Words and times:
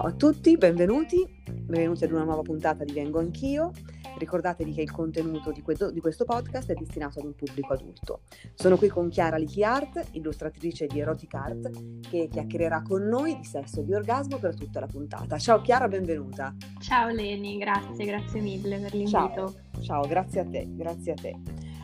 Ciao 0.00 0.08
a 0.08 0.14
tutti, 0.14 0.56
benvenuti, 0.56 1.42
benvenuti 1.44 2.04
ad 2.04 2.12
una 2.12 2.24
nuova 2.24 2.40
puntata 2.40 2.84
di 2.84 2.92
Vengo 2.94 3.18
Anch'io. 3.18 3.70
Ricordatevi 4.16 4.72
che 4.72 4.80
il 4.80 4.90
contenuto 4.90 5.52
di, 5.52 5.60
questo, 5.60 5.90
di 5.90 6.00
questo 6.00 6.24
podcast 6.24 6.70
è 6.70 6.74
destinato 6.74 7.18
ad 7.18 7.26
un 7.26 7.34
pubblico 7.34 7.74
adulto. 7.74 8.22
Sono 8.54 8.78
qui 8.78 8.88
con 8.88 9.10
Chiara 9.10 9.36
Lichi 9.36 9.62
Art, 9.62 10.08
illustratrice 10.12 10.86
di 10.86 11.00
Erotic 11.00 11.34
Art, 11.34 12.00
che 12.08 12.28
chiacchiererà 12.30 12.80
con 12.80 13.02
noi 13.02 13.36
di 13.36 13.44
sesso 13.44 13.80
e 13.80 13.84
di 13.84 13.92
orgasmo 13.92 14.38
per 14.38 14.56
tutta 14.56 14.80
la 14.80 14.86
puntata. 14.86 15.36
Ciao 15.36 15.60
Chiara, 15.60 15.86
benvenuta. 15.86 16.56
Ciao 16.78 17.10
Leni, 17.10 17.58
grazie, 17.58 18.06
grazie 18.06 18.40
mille 18.40 18.78
per 18.78 18.94
l'invito. 18.94 19.10
Ciao, 19.10 19.54
ciao 19.82 20.06
grazie 20.06 20.40
a 20.40 20.46
te, 20.46 20.66
grazie 20.66 21.12
a 21.12 21.16
te. 21.16 21.36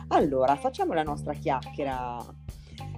Allora, 0.07 0.55
facciamo 0.55 0.93
la 0.93 1.03
nostra 1.03 1.33
chiacchiera 1.33 2.17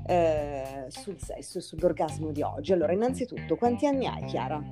eh, 0.07 0.85
sul 0.87 1.17
sesso 1.19 1.57
e 1.57 1.61
sull'orgasmo 1.61 2.31
di 2.31 2.41
oggi. 2.41 2.71
Allora, 2.71 2.93
innanzitutto, 2.93 3.57
quanti 3.57 3.85
anni 3.85 4.07
hai, 4.07 4.23
Chiara? 4.23 4.63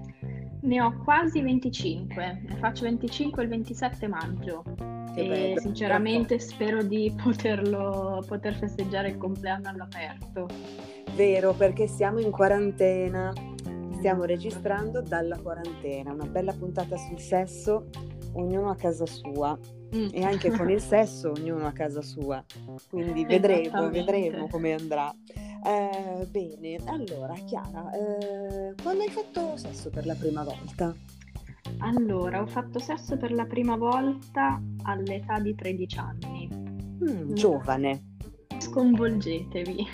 Ne 0.61 0.81
ho 0.81 0.97
quasi 1.03 1.41
25, 1.41 2.41
ne 2.47 2.55
faccio 2.57 2.83
25 2.83 3.43
il 3.43 3.49
27 3.49 4.07
maggio 4.07 4.63
che 5.17 5.23
e 5.23 5.27
bello, 5.27 5.59
sinceramente 5.59 6.37
spero 6.39 6.83
di 6.83 7.13
poterlo, 7.21 8.23
poter 8.27 8.53
festeggiare 8.53 9.09
il 9.09 9.17
compleanno 9.17 9.69
all'aperto. 9.69 10.47
Vero, 11.15 11.53
perché 11.53 11.87
siamo 11.87 12.19
in 12.19 12.29
quarantena, 12.29 13.33
stiamo 13.97 14.25
registrando 14.25 15.01
dalla 15.01 15.39
quarantena, 15.39 16.13
una 16.13 16.27
bella 16.27 16.53
puntata 16.53 16.95
sul 16.97 17.19
sesso, 17.19 17.89
ognuno 18.33 18.69
a 18.69 18.75
casa 18.75 19.07
sua. 19.07 19.57
Mm. 19.95 20.09
E 20.11 20.23
anche 20.23 20.51
con 20.51 20.69
il 20.69 20.81
sesso 20.81 21.31
ognuno 21.31 21.65
a 21.65 21.71
casa 21.71 22.01
sua, 22.01 22.43
quindi 22.89 23.25
vedremo, 23.25 23.89
vedremo 23.89 24.47
come 24.47 24.73
andrà. 24.73 25.11
Eh, 25.67 26.25
bene, 26.27 26.77
allora 26.85 27.33
Chiara, 27.45 27.91
eh, 27.91 28.73
quando 28.81 29.03
hai 29.03 29.09
fatto 29.09 29.57
sesso 29.57 29.89
per 29.89 30.05
la 30.05 30.15
prima 30.15 30.41
volta? 30.41 30.95
Allora, 31.79 32.41
ho 32.41 32.47
fatto 32.47 32.79
sesso 32.79 33.17
per 33.17 33.33
la 33.33 33.45
prima 33.45 33.75
volta 33.75 34.61
all'età 34.83 35.39
di 35.39 35.53
13 35.53 35.97
anni. 35.97 36.49
Mm, 37.03 37.33
giovane. 37.33 38.15
Sconvolgetevi. 38.57 39.85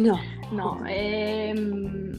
No. 0.00 0.18
no, 0.50 0.84
ehm, 0.84 2.10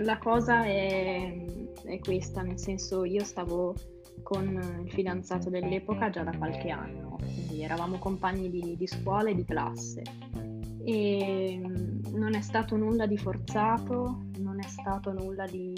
la 0.00 0.18
cosa 0.18 0.62
è, 0.64 1.42
è 1.84 1.98
questa, 2.00 2.42
nel 2.42 2.58
senso 2.58 3.04
io 3.04 3.24
stavo 3.24 3.74
con 4.22 4.82
il 4.84 4.92
fidanzato 4.92 5.48
dell'epoca 5.48 6.10
già 6.10 6.22
da 6.22 6.36
qualche 6.36 6.68
anno, 6.68 7.16
quindi 7.18 7.62
eravamo 7.62 7.96
compagni 7.98 8.50
di, 8.50 8.76
di 8.76 8.86
scuola 8.86 9.30
e 9.30 9.34
di 9.34 9.44
classe 9.46 10.02
e 10.86 11.60
mm, 11.60 11.95
non 12.12 12.34
è 12.34 12.40
stato 12.40 12.76
nulla 12.76 13.06
di 13.06 13.16
forzato, 13.16 14.26
non 14.38 14.58
è 14.60 14.68
stato 14.68 15.12
nulla 15.12 15.46
di, 15.46 15.72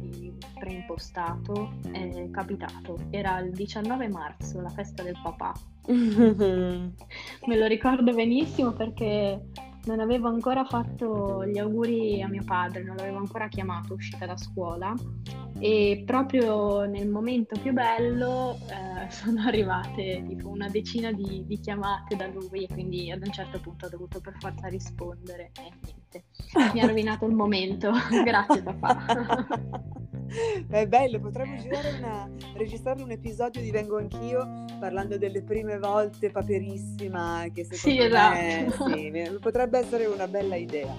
di 0.00 0.32
preimpostato, 0.58 1.74
è 1.90 2.28
capitato. 2.30 2.98
Era 3.10 3.38
il 3.38 3.52
19 3.52 4.08
marzo, 4.08 4.60
la 4.60 4.70
festa 4.70 5.02
del 5.02 5.18
papà. 5.22 5.52
Me 5.86 7.56
lo 7.56 7.66
ricordo 7.66 8.12
benissimo 8.12 8.72
perché 8.72 9.46
non 9.86 10.00
avevo 10.00 10.28
ancora 10.28 10.64
fatto 10.64 11.44
gli 11.46 11.58
auguri 11.58 12.20
a 12.20 12.28
mio 12.28 12.42
padre, 12.44 12.82
non 12.82 12.96
l'avevo 12.96 13.18
ancora 13.18 13.48
chiamato 13.48 13.94
uscita 13.94 14.26
da 14.26 14.36
scuola. 14.36 14.94
E 15.58 16.02
proprio 16.04 16.84
nel 16.84 17.08
momento 17.08 17.58
più 17.60 17.72
bello 17.72 18.58
eh, 18.68 19.08
sono 19.10 19.40
arrivate 19.46 20.22
tipo 20.28 20.48
una 20.48 20.68
decina 20.68 21.12
di, 21.12 21.44
di, 21.46 21.58
chiamate 21.60 22.14
da 22.14 22.26
lui 22.26 22.64
e 22.64 22.68
quindi 22.68 23.10
ad 23.10 23.22
un 23.24 23.32
certo 23.32 23.58
punto 23.60 23.86
ho 23.86 23.88
dovuto 23.88 24.20
per 24.20 24.34
forza 24.38 24.66
rispondere 24.68 25.52
e 25.54 25.72
niente, 25.82 26.24
mi 26.74 26.80
ha 26.80 26.86
rovinato 26.86 27.24
il 27.26 27.34
momento, 27.34 27.90
grazie 28.22 28.62
papà. 28.62 29.46
È 30.68 30.86
bello, 30.86 31.20
potremmo 31.20 31.56
una, 31.98 32.28
registrare 32.54 33.02
un 33.02 33.10
episodio 33.10 33.60
di 33.60 33.70
Vengo 33.70 33.98
Anch'io 33.98 34.64
parlando 34.78 35.16
delle 35.16 35.42
prime 35.42 35.78
volte 35.78 36.30
paperissima 36.30 37.46
che 37.52 37.64
secondo 37.64 38.02
sì, 38.02 38.08
me 38.08 38.66
esatto. 38.66 38.96
sì, 38.96 39.38
potrebbe 39.40 39.78
essere 39.78 40.06
una 40.06 40.26
bella 40.26 40.56
idea. 40.56 40.94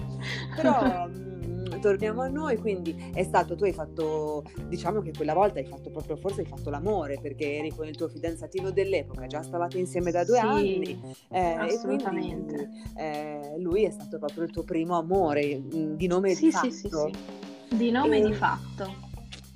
Però 0.56 1.06
mm, 1.08 1.80
torniamo 1.80 2.22
a 2.22 2.28
noi, 2.28 2.56
quindi 2.56 3.10
è 3.14 3.22
stato, 3.22 3.54
tu 3.54 3.64
hai 3.64 3.72
fatto, 3.72 4.44
diciamo 4.66 5.00
che 5.00 5.12
quella 5.14 5.34
volta 5.34 5.58
hai 5.58 5.66
fatto 5.66 5.90
proprio, 5.90 6.16
forse 6.16 6.40
hai 6.40 6.46
fatto 6.46 6.70
l'amore 6.70 7.18
perché 7.20 7.58
eri 7.58 7.70
con 7.70 7.86
il 7.86 7.96
tuo 7.96 8.08
fidanzatino 8.08 8.70
dell'epoca, 8.70 9.26
già 9.26 9.42
stavate 9.42 9.78
insieme 9.78 10.10
da 10.10 10.24
due 10.24 10.38
sì, 10.38 10.44
anni. 10.44 11.00
Eh, 11.28 11.52
assolutamente. 11.52 12.54
Quindi, 12.54 12.92
eh, 12.96 13.54
lui 13.58 13.84
è 13.84 13.90
stato 13.90 14.18
proprio 14.18 14.44
il 14.44 14.50
tuo 14.50 14.64
primo 14.64 14.96
amore, 14.96 15.58
mm, 15.58 15.94
di 15.94 16.06
nome 16.06 16.34
sì, 16.34 16.46
di 16.46 16.50
fatto. 16.50 16.70
Sì, 16.70 16.72
sì, 16.72 16.88
sì. 16.88 17.76
Di 17.76 17.90
nome 17.90 18.18
e... 18.18 18.26
di 18.26 18.32
fatto. 18.32 19.07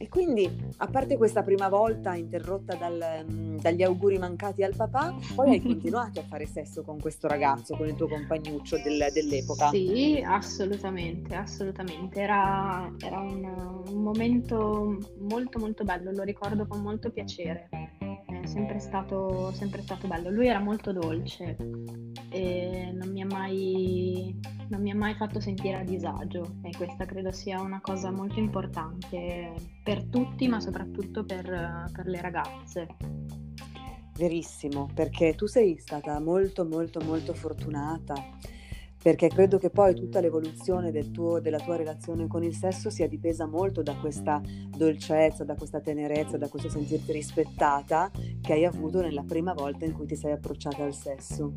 E 0.03 0.09
quindi, 0.09 0.51
a 0.79 0.89
parte 0.89 1.17
questa 1.17 1.45
prima 1.45 1.69
volta 1.69 2.17
interrotta 2.17 2.75
dal, 2.75 3.25
mm, 3.25 3.59
dagli 3.59 3.85
auguri 3.85 4.19
mancati 4.19 4.65
al 4.65 4.75
papà, 4.75 5.15
poi 5.37 5.51
hai 5.51 5.63
continuato 5.63 6.19
a 6.19 6.25
fare 6.25 6.45
sesso 6.45 6.83
con 6.83 6.99
questo 6.99 7.29
ragazzo, 7.29 7.77
con 7.77 7.87
il 7.87 7.95
tuo 7.95 8.09
compagnuccio 8.09 8.79
del, 8.83 9.07
dell'epoca? 9.13 9.69
Sì, 9.69 10.21
assolutamente, 10.27 11.37
assolutamente. 11.37 12.21
Era, 12.21 12.93
era 12.99 13.21
un, 13.21 13.45
un, 13.87 14.03
momento 14.03 14.99
molto 15.21 15.61
molto 15.61 15.85
bello, 15.85 16.11
lo 16.11 16.25
ricordo 16.25 16.67
con 16.67 16.81
molto 16.81 17.13
piacere. 17.13 17.69
È 18.43 18.47
sempre 18.47 18.81
stato, 18.81 19.53
sempre 19.53 19.83
stato 19.83 20.09
bello. 20.09 20.29
Lui 20.29 20.49
era 20.49 20.59
molto 20.59 20.93
dolce 20.93 21.57
e 22.29 22.93
non 22.93 23.11
mi 23.11 23.23
ha 23.23 23.27
mai 23.27 24.41
mai 25.03 25.15
fatto 25.15 25.41
sentire 25.41 25.77
a 25.79 25.85
disagio 25.85 26.57
e 26.63 26.71
questa 26.77 27.05
credo 27.05 27.31
sia 27.31 27.61
una 27.61 27.81
cosa 27.81 28.11
molto 28.11 28.39
importante 28.41 29.53
per 29.85 30.05
tutti, 30.05 30.49
ma 30.49 30.61
soprattutto 30.61 31.25
per, 31.25 31.91
per 31.93 32.07
le 32.07 32.21
ragazze. 32.21 32.87
Verissimo, 34.17 34.89
perché 34.93 35.35
tu 35.35 35.47
sei 35.47 35.79
stata 35.79 36.19
molto 36.21 36.65
molto 36.65 37.01
molto 37.01 37.35
fortunata 37.35 38.15
perché 39.03 39.27
credo 39.27 39.59
che 39.59 39.69
poi 39.69 39.95
tutta 39.95 40.21
l'evoluzione 40.21 40.93
del 40.93 41.11
tuo, 41.11 41.41
della 41.41 41.59
tua 41.59 41.75
relazione 41.75 42.29
con 42.29 42.45
il 42.45 42.55
sesso 42.55 42.89
sia 42.89 43.09
dipesa 43.09 43.47
molto 43.47 43.83
da 43.83 43.97
questa 43.97 44.41
dolcezza, 44.69 45.43
da 45.43 45.57
questa 45.57 45.81
tenerezza, 45.81 46.39
da 46.39 46.49
questo 46.49 46.69
sentirti 46.69 47.11
rispettata 47.11 48.11
che 48.41 48.53
hai 48.53 48.65
avuto 48.65 49.01
nella 49.01 49.25
prima 49.25 49.55
volta 49.55 49.85
in 49.85 49.93
cui 49.93 50.07
ti 50.07 50.15
sei 50.15 50.33
approcciata 50.33 50.85
al 50.85 50.95
sesso. 50.95 51.53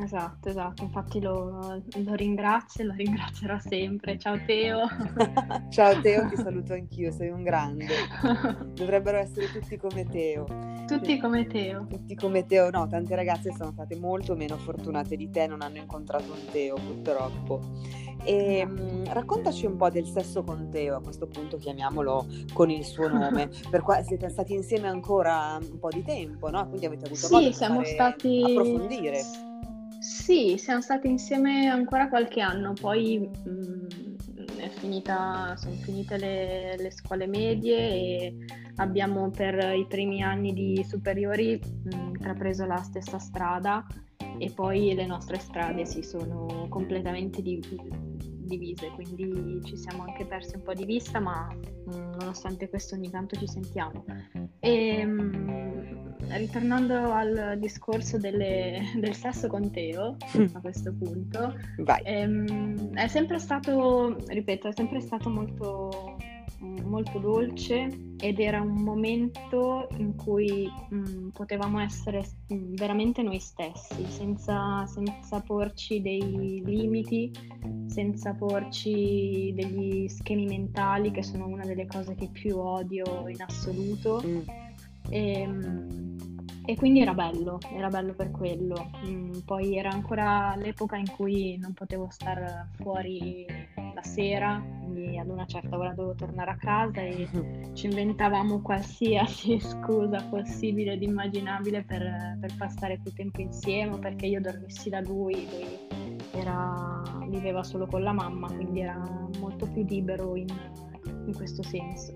Esatto, 0.00 0.50
esatto, 0.50 0.84
infatti 0.84 1.20
lo, 1.20 1.82
lo 2.04 2.14
ringrazio 2.14 2.84
e 2.84 2.86
lo 2.86 2.92
ringrazierò 2.92 3.58
sempre. 3.58 4.16
Ciao 4.18 4.38
Teo. 4.46 4.86
Ciao 5.70 6.00
Teo, 6.00 6.28
ti 6.28 6.36
saluto 6.36 6.74
anch'io, 6.74 7.10
sei 7.10 7.30
un 7.30 7.42
grande. 7.42 7.86
Dovrebbero 8.74 9.16
essere 9.16 9.50
tutti 9.50 9.76
come 9.76 10.04
Teo. 10.04 10.44
Tutti 10.86 11.18
come 11.18 11.46
Teo. 11.46 11.86
Tutti 11.86 12.14
come 12.14 12.46
Teo, 12.46 12.70
no, 12.70 12.86
tante 12.86 13.16
ragazze 13.16 13.52
sono 13.52 13.72
state 13.72 13.96
molto 13.96 14.36
meno 14.36 14.56
fortunate 14.58 15.16
di 15.16 15.28
te, 15.30 15.46
non 15.46 15.62
hanno 15.62 15.78
incontrato 15.78 16.32
un 16.32 16.44
Teo 16.52 16.67
purtroppo. 16.74 17.60
E 18.24 18.64
mh, 18.64 18.80
mm, 18.80 19.04
raccontaci 19.06 19.66
un 19.66 19.76
po' 19.76 19.90
del 19.90 20.06
sesso 20.06 20.42
con 20.42 20.68
Teo, 20.70 20.96
a 20.96 21.00
questo 21.00 21.26
punto 21.26 21.56
chiamiamolo 21.56 22.26
con 22.52 22.70
il 22.70 22.84
suo 22.84 23.08
nome, 23.08 23.48
per 23.70 23.82
qua 23.82 24.02
siete 24.02 24.28
stati 24.28 24.54
insieme 24.54 24.88
ancora 24.88 25.58
un 25.60 25.78
po' 25.78 25.88
di 25.88 26.02
tempo, 26.02 26.50
no? 26.50 26.66
Quindi 26.68 26.86
avete 26.86 27.06
avuto 27.06 27.26
sì, 27.26 27.32
modo 27.32 27.46
di 27.46 27.52
siamo 27.52 27.84
stati... 27.84 28.42
approfondire. 28.44 29.20
Sì, 30.00 30.56
siamo 30.58 30.80
stati 30.80 31.08
insieme 31.08 31.66
ancora 31.68 32.08
qualche 32.08 32.40
anno, 32.40 32.72
poi 32.72 33.18
mh, 33.18 33.50
mm, 33.50 33.86
è 34.58 34.68
finita, 34.68 35.54
sono 35.56 35.74
finite 35.76 36.16
le, 36.18 36.76
le, 36.76 36.90
scuole 36.90 37.26
medie 37.26 37.76
e 37.78 38.36
abbiamo 38.78 39.30
per 39.30 39.74
i 39.74 39.86
primi 39.86 40.22
anni 40.22 40.52
di 40.52 40.84
superiori 40.86 41.60
mm, 41.60 42.08
intrapreso 42.08 42.64
la 42.66 42.78
stessa 42.78 43.18
strada 43.18 43.86
e 44.38 44.50
poi 44.50 44.94
le 44.94 45.06
nostre 45.06 45.38
strade 45.38 45.84
si 45.84 46.02
sono 46.02 46.66
completamente 46.68 47.42
divise, 47.42 48.90
quindi 48.94 49.60
ci 49.64 49.76
siamo 49.76 50.04
anche 50.04 50.24
persi 50.24 50.56
un 50.56 50.62
po' 50.62 50.74
di 50.74 50.84
vista, 50.84 51.18
ma 51.18 51.48
mm, 51.52 52.12
nonostante 52.18 52.68
questo 52.68 52.94
ogni 52.94 53.10
tanto 53.10 53.36
ci 53.36 53.48
sentiamo. 53.48 54.04
E, 54.60 55.04
mh, 55.04 56.16
ritornando 56.36 57.12
al 57.12 57.56
discorso 57.58 58.18
delle, 58.18 58.92
del 58.96 59.14
sesso 59.14 59.48
con 59.48 59.70
Teo, 59.70 60.16
mm. 60.36 60.46
a 60.52 60.60
questo 60.60 60.94
punto, 60.94 61.54
ehm, 62.04 62.94
è 62.94 63.08
sempre 63.08 63.38
stato, 63.38 64.16
ripeto, 64.28 64.68
è 64.68 64.72
sempre 64.72 65.00
stato 65.00 65.28
molto 65.28 66.16
molto 66.84 67.18
dolce 67.18 67.88
ed 68.18 68.40
era 68.40 68.60
un 68.60 68.82
momento 68.82 69.88
in 69.98 70.16
cui 70.16 70.70
mh, 70.88 70.96
mm, 70.96 71.28
potevamo 71.28 71.80
essere 71.80 72.24
mh, 72.48 72.74
veramente 72.74 73.22
noi 73.22 73.38
stessi, 73.38 74.04
senza, 74.06 74.86
senza, 74.86 75.40
porci 75.40 76.00
dei 76.00 76.62
limiti, 76.64 77.30
senza 77.86 78.34
porci 78.34 79.52
degli 79.54 80.08
schemi 80.08 80.46
mentali 80.46 81.10
che 81.10 81.22
sono 81.22 81.46
una 81.46 81.64
delle 81.64 81.86
cose 81.86 82.14
che 82.14 82.28
più 82.30 82.58
odio 82.58 83.28
in 83.28 83.40
assoluto. 83.40 84.22
Mm. 84.24 84.40
E, 85.10 85.46
mh, 85.46 86.07
e 86.68 86.76
quindi 86.76 87.00
era 87.00 87.14
bello, 87.14 87.58
era 87.72 87.88
bello 87.88 88.12
per 88.12 88.30
quello. 88.30 88.90
poi 89.46 89.78
era 89.78 89.88
ancora 89.88 90.54
l'epoca 90.54 90.96
in 90.96 91.10
cui 91.16 91.56
non 91.56 91.72
potevo 91.72 92.08
stare 92.10 92.68
fuori 92.72 93.46
la 93.94 94.02
sera, 94.02 94.62
quindi 94.82 95.16
ad 95.16 95.30
una 95.30 95.46
certa 95.46 95.78
ora 95.78 95.94
dovevo 95.94 96.14
tornare 96.14 96.50
a 96.50 96.56
casa 96.56 97.00
e 97.00 97.26
ci 97.72 97.86
inventavamo 97.86 98.60
qualsiasi 98.60 99.58
scusa 99.64 100.22
possibile 100.28 100.92
ed 100.92 101.02
immaginabile 101.02 101.84
per, 101.84 102.36
per 102.38 102.54
passare 102.58 103.00
più 103.02 103.14
tempo 103.14 103.40
insieme, 103.40 103.98
perché 103.98 104.26
io 104.26 104.42
dormissi 104.42 104.90
da 104.90 105.00
lui, 105.00 105.48
lui 105.50 106.38
era, 106.38 107.02
viveva 107.28 107.64
solo 107.64 107.86
con 107.86 108.02
la 108.02 108.12
mamma, 108.12 108.46
quindi 108.48 108.80
era 108.80 109.02
molto 109.38 109.66
più 109.72 109.86
libero 109.86 110.36
in, 110.36 110.54
in 111.24 111.34
questo 111.34 111.62
senso. 111.62 112.12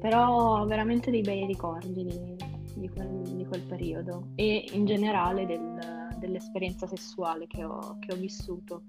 Però 0.00 0.66
veramente 0.66 1.12
dei 1.12 1.20
bei 1.20 1.46
ricordi 1.46 2.41
di, 2.82 2.88
quel, 2.88 3.36
di 3.36 3.46
quel, 3.46 3.62
periodo 3.62 4.28
e 4.34 4.68
in 4.72 4.84
generale 4.84 5.46
del, 5.46 6.08
dell'esperienza 6.18 6.86
sessuale 6.86 7.46
che 7.46 7.64
ho, 7.64 7.96
che 8.00 8.12
ho 8.12 8.16
vissuto 8.16 8.82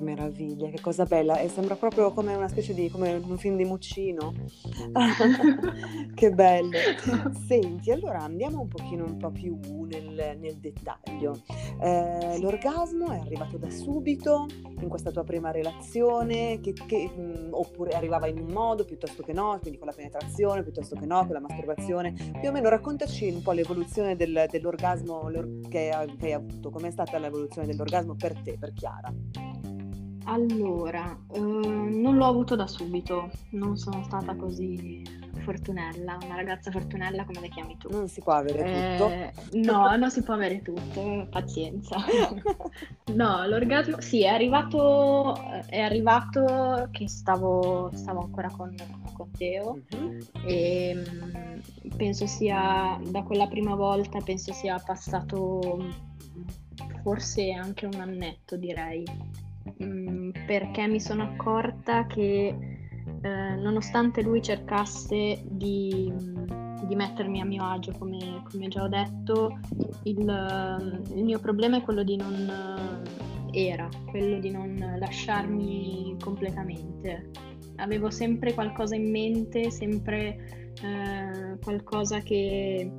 che 0.00 0.04
meraviglia, 0.04 0.68
che 0.70 0.80
cosa 0.80 1.04
bella. 1.04 1.38
E 1.38 1.48
sembra 1.48 1.76
proprio 1.76 2.12
come 2.12 2.34
una 2.34 2.48
specie 2.48 2.74
di 2.74 2.88
come 2.88 3.12
un 3.12 3.38
film 3.38 3.56
di 3.56 3.64
Muccino. 3.64 4.32
che 6.14 6.30
bello. 6.30 6.70
Senti, 7.46 7.90
allora 7.90 8.20
andiamo 8.20 8.62
un 8.62 8.68
pochino 8.68 9.04
un 9.04 9.16
po' 9.18 9.30
più 9.30 9.58
nel, 9.86 10.36
nel 10.38 10.56
dettaglio. 10.56 11.42
Eh, 11.80 12.38
l'orgasmo 12.40 13.10
è 13.10 13.18
arrivato 13.18 13.58
da 13.58 13.70
subito 13.70 14.46
in 14.80 14.88
questa 14.88 15.10
tua 15.10 15.24
prima 15.24 15.50
relazione, 15.50 16.60
che, 16.60 16.72
che, 16.72 17.10
mh, 17.14 17.20
mm, 17.20 17.52
oppure 17.52 17.90
arrivava 17.90 18.26
in 18.26 18.38
un 18.38 18.50
modo 18.50 18.84
piuttosto 18.84 19.22
che 19.22 19.32
no, 19.32 19.58
quindi 19.60 19.78
con 19.78 19.88
la 19.88 19.94
penetrazione 19.94 20.62
piuttosto 20.62 20.96
che 20.96 21.06
no, 21.06 21.24
con 21.26 21.34
la 21.34 21.40
masturbazione. 21.40 22.12
Più 22.40 22.48
o 22.48 22.52
meno 22.52 22.68
raccontaci 22.68 23.28
un 23.28 23.42
po' 23.42 23.52
l'evoluzione 23.52 24.16
del, 24.16 24.46
dell'orgasmo 24.50 25.30
che 25.68 25.90
hai, 25.90 26.16
che 26.16 26.26
hai 26.26 26.32
avuto, 26.32 26.70
com'è 26.70 26.90
stata 26.90 27.18
l'evoluzione 27.18 27.66
dell'orgasmo 27.66 28.14
per 28.14 28.40
te, 28.42 28.56
per 28.58 28.72
Chiara. 28.72 29.12
Allora, 30.24 31.18
eh, 31.32 31.40
non 31.40 32.16
l'ho 32.16 32.26
avuto 32.26 32.54
da 32.54 32.66
subito, 32.66 33.30
non 33.50 33.76
sono 33.76 34.02
stata 34.04 34.34
così 34.34 35.02
fortunella, 35.40 36.18
una 36.22 36.36
ragazza 36.36 36.70
fortunella 36.70 37.24
come 37.24 37.40
le 37.40 37.48
chiami 37.48 37.76
tu. 37.76 37.88
Non 37.90 38.08
si 38.08 38.20
può 38.20 38.34
avere 38.34 38.94
eh, 38.94 39.32
tutto. 39.48 39.72
No, 39.72 39.96
non 39.96 40.10
si 40.10 40.22
può 40.22 40.34
avere 40.34 40.62
tutto, 40.62 41.26
pazienza. 41.30 41.96
no, 43.14 43.46
l'orgasmo, 43.46 44.00
sì, 44.00 44.22
è 44.22 44.28
arrivato, 44.28 45.34
è 45.66 45.80
arrivato 45.80 46.88
che 46.90 47.08
stavo, 47.08 47.90
stavo 47.94 48.20
ancora 48.20 48.50
con, 48.50 48.74
con 49.12 49.30
Teo 49.32 49.80
uh-huh. 49.90 50.18
e 50.44 50.94
mm, 50.94 51.96
penso 51.96 52.26
sia, 52.26 53.00
da 53.08 53.22
quella 53.22 53.46
prima 53.46 53.74
volta, 53.74 54.20
penso 54.20 54.52
sia 54.52 54.80
passato 54.84 56.08
forse 57.02 57.52
anche 57.52 57.86
un 57.86 57.98
annetto 57.98 58.56
direi 58.56 59.04
Mm, 59.82 60.30
perché 60.46 60.86
mi 60.86 61.00
sono 61.00 61.22
accorta 61.22 62.06
che 62.06 62.54
eh, 63.22 63.54
nonostante 63.56 64.22
lui 64.22 64.42
cercasse 64.42 65.42
di, 65.44 66.12
di, 66.86 66.94
mettermi 66.94 67.40
a 67.40 67.44
mio 67.44 67.64
agio, 67.64 67.92
come, 67.98 68.42
come 68.50 68.68
già 68.68 68.82
ho 68.82 68.88
detto, 68.88 69.58
il, 70.04 70.18
il, 71.14 71.24
mio 71.24 71.38
problema 71.38 71.78
è 71.78 71.82
quello 71.82 72.02
di 72.02 72.16
non 72.16 73.02
era 73.52 73.88
quello 74.06 74.38
di 74.38 74.50
non 74.50 74.96
lasciarmi 74.98 76.16
completamente. 76.22 77.30
Avevo 77.76 78.10
sempre 78.10 78.54
qualcosa 78.54 78.94
in 78.94 79.10
mente, 79.10 79.70
sempre 79.70 80.72
eh, 80.82 81.58
qualcosa 81.62 82.20
che 82.20 82.90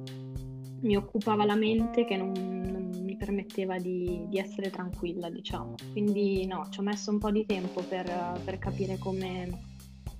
mi 0.82 0.96
occupava 0.96 1.46
la 1.46 1.56
mente 1.56 2.06
che 2.06 2.18
non, 2.18 2.32
non 2.32 2.81
permetteva 3.22 3.78
di, 3.78 4.26
di, 4.30 4.40
essere 4.40 4.72
tranquilla, 4.72 5.30
diciamo. 5.30 5.76
Quindi 5.92 6.48
no, 6.48 6.66
ci 6.72 6.80
ho 6.80 6.82
messo 6.82 7.12
un 7.12 7.20
po' 7.20 7.30
di 7.30 7.46
tempo 7.46 7.84
per, 7.84 8.12
per 8.44 8.58
capire 8.58 8.98
come, 8.98 9.48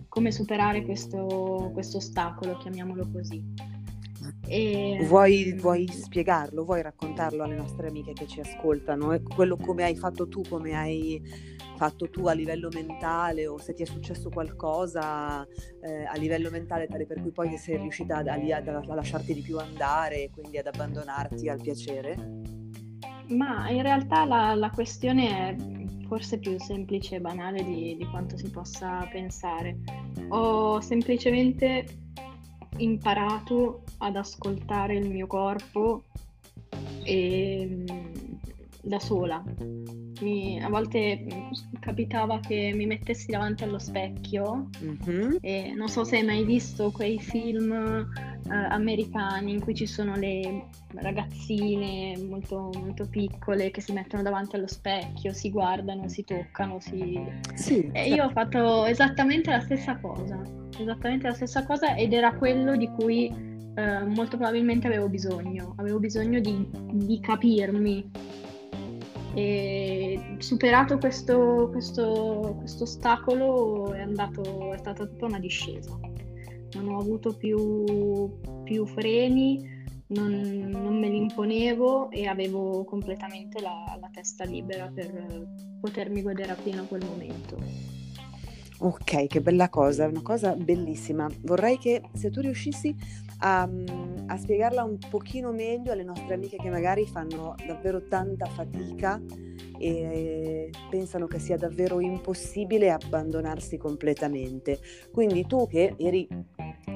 come 0.08 0.32
superare 0.32 0.84
questo, 0.84 1.72
ostacolo, 1.76 2.58
chiamiamolo 2.58 3.10
così. 3.12 3.44
E... 4.46 5.04
Vuoi, 5.08 5.54
vuoi, 5.54 5.88
spiegarlo, 5.88 6.64
vuoi 6.64 6.84
raccontarlo 6.84 7.42
alle 7.42 7.56
nostre 7.56 7.88
amiche 7.88 8.14
che 8.14 8.28
ci 8.28 8.40
ascoltano? 8.40 9.20
Quello 9.34 9.58
come 9.58 9.84
hai 9.84 9.96
fatto 9.96 10.28
tu, 10.28 10.44
come 10.48 10.76
hai 10.76 11.20
fatto 11.78 12.08
tu 12.08 12.28
a 12.28 12.34
livello 12.34 12.70
mentale 12.72 13.48
o 13.48 13.58
se 13.58 13.74
ti 13.74 13.82
è 13.82 13.88
successo 13.88 14.30
qualcosa 14.30 15.44
eh, 15.82 16.04
a 16.06 16.16
livello 16.18 16.52
mentale 16.52 16.86
tale 16.86 17.08
per 17.08 17.20
cui 17.20 17.32
poi 17.32 17.58
sei 17.58 17.78
riuscita 17.78 18.18
a, 18.18 18.24
a, 18.24 18.82
a 18.88 18.94
lasciarti 18.94 19.34
di 19.34 19.42
più 19.42 19.58
andare 19.58 20.26
e 20.26 20.30
quindi 20.30 20.60
ad 20.60 20.68
abbandonarti 20.68 21.50
al 21.50 21.60
piacere? 21.60 22.52
Ma 23.32 23.70
in 23.70 23.82
realtà 23.82 24.26
la, 24.26 24.56
la 24.56 24.70
questione 24.70 25.30
è 25.30 25.56
forse 26.08 26.40
più 26.40 26.60
semplice 26.60 27.16
e 27.16 27.22
banale 27.22 27.64
di, 27.64 27.96
di 27.98 28.06
quanto 28.06 28.38
si 28.38 28.50
possa 28.50 29.08
pensare. 29.12 29.78
Ho 30.30 30.82
semplicemente 30.82 31.86
imparato 32.78 33.84
ad 34.00 34.16
ascoltare 34.16 34.96
il 34.98 35.10
mio 35.10 35.28
corpo 35.28 36.04
e, 37.04 37.86
da 38.82 39.00
sola. 39.00 39.44
Mi, 40.22 40.62
a 40.62 40.70
volte 40.70 41.26
capitava 41.80 42.40
che 42.40 42.74
mi 42.76 42.86
mettessi 42.86 43.32
davanti 43.32 43.64
allo 43.64 43.80
specchio 43.80 44.70
mm-hmm. 44.84 45.38
e 45.42 45.74
non 45.76 45.88
so 45.88 46.04
se 46.04 46.18
hai 46.18 46.24
mai 46.24 46.44
visto 46.46 46.92
quei 46.92 47.20
film 47.20 47.72
eh, 47.72 48.54
americani 48.54 49.52
in 49.52 49.62
cui 49.62 49.74
ci 49.74 49.88
sono 49.88 50.16
le 50.16 50.68
ragazzine 50.94 52.16
molto, 52.18 52.70
molto 52.76 53.08
piccole 53.10 53.72
che 53.72 53.82
si 53.82 53.94
mettono 53.94 54.22
davanti 54.22 54.58
allo 54.58 54.68
specchio, 54.68 55.34
si 55.34 55.50
guardano, 55.50 56.08
si 56.08 56.24
toccano, 56.24 56.80
si... 56.80 57.20
Sì, 57.56 57.90
e 57.92 58.10
io 58.10 58.26
ho 58.26 58.30
fatto 58.30 58.86
esattamente 58.86 59.50
la 59.50 59.62
stessa 59.62 59.98
cosa, 59.98 60.40
esattamente 60.78 61.28
la 61.28 61.34
stessa 61.34 61.66
cosa 61.66 61.96
ed 61.96 62.14
era 62.14 62.34
quello 62.36 62.76
di 62.76 62.88
cui 62.90 63.50
eh, 63.76 64.06
molto 64.06 64.38
probabilmente 64.38 64.88
avevo 64.88 65.08
bisogno, 65.08 65.74
avevo 65.78 66.00
bisogno 66.00 66.40
di, 66.40 66.68
di 66.92 67.20
capirmi. 67.20 68.10
E 69.34 70.36
superato 70.40 70.98
questo, 70.98 71.70
questo, 71.72 72.56
questo 72.58 72.84
ostacolo 72.84 73.94
è, 73.94 74.02
andato, 74.02 74.74
è 74.74 74.78
stata 74.78 75.06
tutta 75.06 75.26
una 75.26 75.40
discesa 75.40 75.98
non 76.74 76.94
ho 76.94 77.00
avuto 77.00 77.36
più, 77.36 78.40
più 78.64 78.86
freni, 78.86 79.80
non, 80.08 80.70
non, 80.70 81.00
me 81.00 81.10
li 81.10 81.18
imponevo 81.18 82.12
e 82.12 82.28
avevo 82.28 82.84
completamente 82.84 83.62
la, 83.62 83.98
la, 84.00 84.10
testa 84.12 84.44
libera 84.44 84.90
per 84.94 85.48
potermi 85.80 86.22
godere 86.22 86.52
appieno 86.52 86.86
quel 86.86 87.04
momento. 87.06 87.58
Ok, 88.84 89.28
che 89.28 89.42
bella 89.42 89.70
cosa, 89.70 90.08
una 90.08 90.24
cosa 90.24 90.56
bellissima. 90.56 91.30
Vorrei 91.42 91.78
che 91.78 92.02
se 92.14 92.32
tu 92.32 92.42
riuscissi 92.42 92.96
a, 93.42 93.70
a 94.26 94.38
spiegarla 94.38 94.84
un 94.84 94.98
pochino 95.08 95.52
meglio 95.52 95.92
alle 95.92 96.02
nostre 96.04 96.34
amiche 96.34 96.58
che 96.58 96.72
magari 96.72 97.06
fanno 97.06 97.54
davvero 97.64 98.08
tanta 98.08 98.48
fatica 98.48 99.22
e 99.78 100.72
pensano 100.90 101.28
che 101.28 101.38
sia 101.38 101.58
davvero 101.58 102.00
impossibile 102.00 102.90
abbandonarsi 102.90 103.78
completamente. 103.78 104.80
Quindi 105.12 105.46
tu 105.46 105.68
che 105.68 105.94
eri 106.00 106.28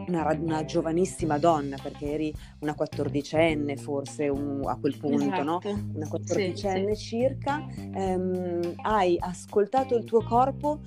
una, 0.08 0.38
una 0.40 0.66
giovanissima 0.66 1.38
donna, 1.38 1.78
perché 1.82 2.12
eri 2.12 2.34
una 2.60 2.74
quattordicenne 2.74 3.78
forse 3.78 4.28
un, 4.28 4.62
a 4.66 4.76
quel 4.78 4.98
punto, 4.98 5.24
esatto. 5.24 5.44
no? 5.44 5.60
Una 5.94 6.08
quattordicenne 6.08 6.96
sì, 6.96 7.06
sì. 7.06 7.18
circa, 7.18 7.66
ehm, 7.76 8.76
hai 8.84 9.18
ascoltato 9.20 9.96
il 9.96 10.04
tuo 10.04 10.24
corpo 10.24 10.80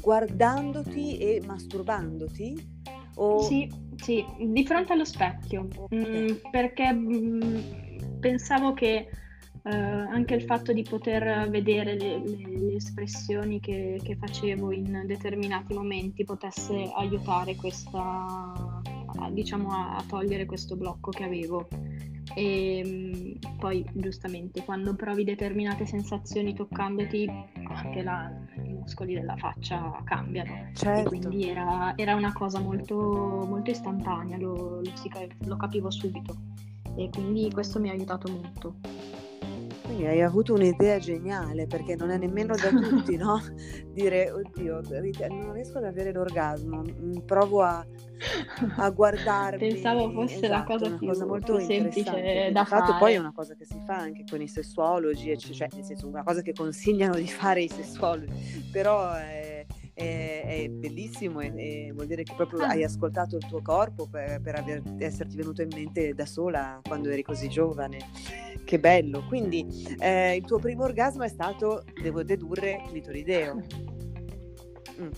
guardandoti 0.00 1.18
e 1.18 1.42
masturbandoti? 1.46 2.74
O... 3.16 3.42
Sì, 3.42 3.70
sì, 3.96 4.24
di 4.38 4.64
fronte 4.66 4.92
allo 4.92 5.04
specchio, 5.04 5.68
okay. 5.76 6.32
mm, 6.32 6.36
perché 6.50 6.92
mm, 6.92 7.58
pensavo 8.20 8.72
che 8.72 9.08
eh, 9.66 9.74
anche 9.74 10.34
il 10.34 10.42
fatto 10.42 10.72
di 10.72 10.84
poter 10.84 11.50
vedere 11.50 11.98
le, 11.98 12.22
le, 12.24 12.58
le 12.60 12.74
espressioni 12.76 13.58
che, 13.58 14.00
che, 14.00 14.14
facevo 14.14 14.70
in 14.70 15.02
determinati 15.06 15.74
momenti 15.74 16.22
potesse 16.22 16.88
aiutare 16.94 17.56
questa, 17.56 18.00
a, 19.18 19.30
diciamo, 19.30 19.70
a, 19.70 19.96
a 19.96 20.04
togliere 20.06 20.46
questo 20.46 20.76
blocco 20.76 21.10
che 21.10 21.24
avevo. 21.24 21.66
E 22.34 22.82
mm, 22.84 23.56
poi 23.58 23.84
giustamente 23.94 24.62
quando 24.62 24.94
provi 24.94 25.24
determinate 25.24 25.84
sensazioni 25.84 26.54
toccandoti 26.54 27.28
anche 27.64 28.02
la, 28.02 28.30
i 28.64 28.72
muscoli 28.72 29.14
della 29.14 29.36
faccia 29.36 30.00
cambiano 30.04 30.70
certo. 30.74 31.08
quindi 31.08 31.48
era, 31.48 31.94
era, 31.96 32.14
una 32.14 32.32
cosa 32.32 32.60
molto, 32.60 32.96
molto 33.48 33.70
istantanea 33.70 34.36
lo, 34.38 34.80
lo, 34.80 34.92
lo 35.44 35.56
capivo 35.56 35.90
subito 35.90 36.36
e 36.96 37.08
quindi 37.12 37.50
questo 37.52 37.78
mi 37.80 37.90
ha 37.90 37.92
aiutato 37.92 38.30
molto. 38.30 38.74
Quindi 39.86 40.06
hai 40.06 40.20
avuto 40.20 40.52
un'idea 40.52 40.98
geniale 40.98 41.66
perché 41.66 41.94
non 41.94 42.10
è 42.10 42.18
nemmeno 42.18 42.56
da 42.56 42.70
tutti, 42.70 43.16
no? 43.16 43.40
Dire, 43.94 44.30
oddio, 44.30 44.80
non 45.28 45.52
riesco 45.52 45.78
ad 45.78 45.84
avere 45.84 46.12
l'orgasmo, 46.12 46.82
mm, 46.82 47.18
provo 47.24 47.62
a, 47.62 47.86
a 48.76 48.90
guardarmi. 48.90 49.58
Pensavo 49.58 50.10
fosse 50.10 50.44
esatto, 50.44 50.50
la 50.50 50.64
cosa, 50.64 50.96
più, 50.96 51.06
cosa 51.06 51.26
molto 51.26 51.60
semplice 51.60 52.50
da 52.52 52.64
fare. 52.64 52.80
Infatti 52.82 52.98
poi 52.98 53.14
è 53.14 53.18
una 53.18 53.32
cosa 53.32 53.54
che 53.54 53.64
si 53.64 53.80
fa 53.86 53.96
anche 53.96 54.24
con 54.28 54.42
i 54.42 54.48
sessuologi, 54.48 55.38
cioè 55.38 55.68
nel 55.72 55.84
senso 55.84 56.08
una 56.08 56.24
cosa 56.24 56.42
che 56.42 56.52
consigliano 56.52 57.14
di 57.14 57.28
fare 57.28 57.62
i 57.62 57.68
sessuologi, 57.68 58.68
però 58.72 59.12
è 59.12 59.55
è, 59.96 60.44
è 60.44 60.68
bellissimo 60.68 61.40
e, 61.40 61.52
e, 61.56 61.92
vuol 61.94 62.06
dire 62.06 62.22
che 62.22 62.34
proprio 62.36 62.60
ah. 62.60 62.68
hai 62.68 62.84
ascoltato 62.84 63.36
il 63.36 63.46
tuo 63.46 63.62
corpo 63.62 64.06
per, 64.06 64.42
per 64.42 64.56
aver, 64.56 64.82
esserti 64.98 65.36
venuto 65.36 65.62
in 65.62 65.70
mente 65.74 66.12
da 66.12 66.26
sola 66.26 66.80
quando 66.86 67.08
eri 67.08 67.22
così 67.22 67.48
giovane. 67.48 67.98
Che 68.62 68.78
bello. 68.78 69.24
Quindi 69.26 69.66
eh, 69.98 70.36
il 70.36 70.44
tuo 70.44 70.58
primo 70.58 70.84
orgasmo 70.84 71.22
è 71.22 71.28
stato, 71.28 71.82
devo 72.02 72.22
dedurre, 72.22 72.82
clitorideo. 72.88 73.62
Mm. 75.00 75.10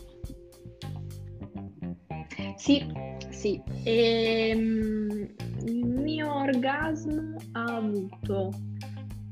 Sì, 2.56 2.86
sì. 3.30 3.60
E, 3.82 4.52
um, 4.54 5.28
il 5.64 5.86
mio 5.86 6.32
orgasmo 6.34 7.36
ha 7.52 7.64
avuto 7.64 8.52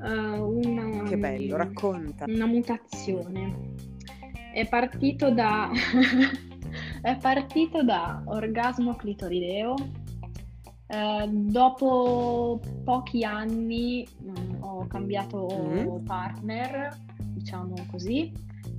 uh, 0.00 0.42
una... 0.42 1.02
Che 1.04 1.16
bello, 1.16 1.56
racconta. 1.56 2.24
Una 2.26 2.46
mutazione 2.46 3.74
è 4.56 4.66
partito 4.66 5.30
da, 5.30 5.70
è 7.02 7.14
partito 7.18 7.82
da 7.82 8.22
orgasmo 8.24 8.96
clitorideo. 8.96 9.74
Eh, 10.86 11.28
dopo 11.28 12.58
pochi 12.82 13.22
anni 13.22 14.08
mh, 14.18 14.30
mm, 14.30 14.62
ho 14.62 14.86
cambiato 14.86 15.46
mm. 15.46 16.04
partner, 16.06 16.96
diciamo 17.34 17.74
così, 17.90 18.32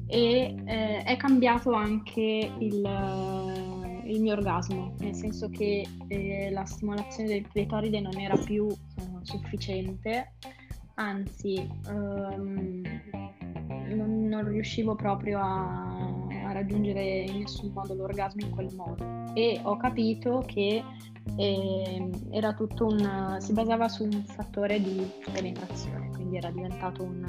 e 0.07 0.55
eh, 0.65 1.03
è 1.03 1.15
cambiato 1.15 1.73
anche 1.73 2.51
il, 2.57 4.01
il, 4.05 4.19
mio 4.19 4.33
orgasmo, 4.33 4.95
nel 4.97 5.13
senso 5.13 5.47
che 5.49 5.85
eh, 6.07 6.49
la 6.49 6.65
stimolazione 6.65 7.29
del 7.29 7.47
clitoride 7.47 7.99
non 7.99 8.17
era 8.17 8.35
più 8.35 8.65
uh, 8.65 9.19
sufficiente, 9.21 10.33
anzi 10.95 11.69
um, 11.87 12.81
non, 14.27 14.47
riuscivo 14.47 14.95
proprio 14.95 15.39
a, 15.39 16.07
a, 16.45 16.51
raggiungere 16.51 17.21
in 17.21 17.39
nessun 17.39 17.71
modo 17.73 17.93
l'orgasmo 17.93 18.45
in 18.45 18.51
quel 18.51 18.73
modo 18.75 19.31
e 19.33 19.59
ho 19.63 19.77
capito 19.77 20.43
che 20.45 20.83
eh, 21.35 22.09
era 22.31 22.53
tutto 22.53 22.85
un 22.85 23.37
si 23.39 23.53
basava 23.53 23.87
su 23.87 24.03
un 24.03 24.23
fattore 24.23 24.81
di 24.81 25.09
penetrazione 25.31 26.09
quindi 26.11 26.37
era 26.37 26.49
diventato 26.49 27.03
un, 27.03 27.25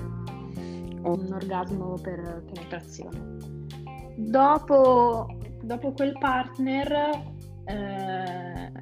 un 1.03 1.33
orgasmo 1.33 1.95
per 2.01 2.45
penetrazione 2.53 3.37
dopo, 4.17 5.27
dopo 5.63 5.93
quel 5.93 6.17
partner 6.19 6.93
eh, 7.65 8.73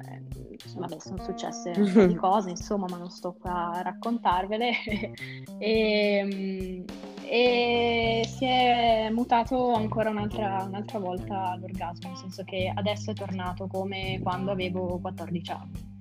vabbè, 0.75 0.99
sono 0.99 1.23
successe 1.23 1.73
un 1.75 1.91
po' 1.91 2.05
di 2.05 2.15
cose, 2.15 2.49
insomma, 2.51 2.85
ma 2.89 2.97
non 2.97 3.09
sto 3.09 3.35
qua 3.39 3.71
a 3.71 3.81
raccontarvele. 3.81 4.71
e, 5.57 6.85
e 7.29 8.21
si 8.25 8.45
è 8.45 9.09
mutato 9.11 9.73
ancora 9.73 10.09
un'altra, 10.09 10.63
un'altra 10.67 10.99
volta 10.99 11.57
l'orgasmo, 11.59 12.09
nel 12.09 12.17
senso 12.17 12.43
che 12.43 12.71
adesso 12.73 13.11
è 13.11 13.13
tornato 13.13 13.67
come 13.67 14.19
quando 14.21 14.51
avevo 14.51 14.99
14 14.99 15.51
anni 15.51 15.95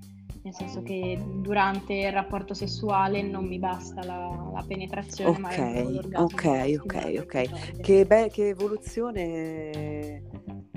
nel 0.47 0.55
senso 0.55 0.81
che 0.85 1.21
durante 1.41 1.93
il 1.93 2.13
rapporto 2.13 2.55
sessuale 2.55 3.21
non 3.21 3.47
mi 3.47 3.59
basta 3.59 4.05
la, 4.05 4.51
la 4.55 4.65
penetrazione, 4.65 5.31
okay, 5.31 6.01
ma. 6.09 6.23
Ok, 6.23 6.79
ok, 6.85 7.15
ok. 7.19 7.81
Che, 7.81 8.07
be- 8.07 8.31
che 8.31 8.49
evoluzione 8.51 10.23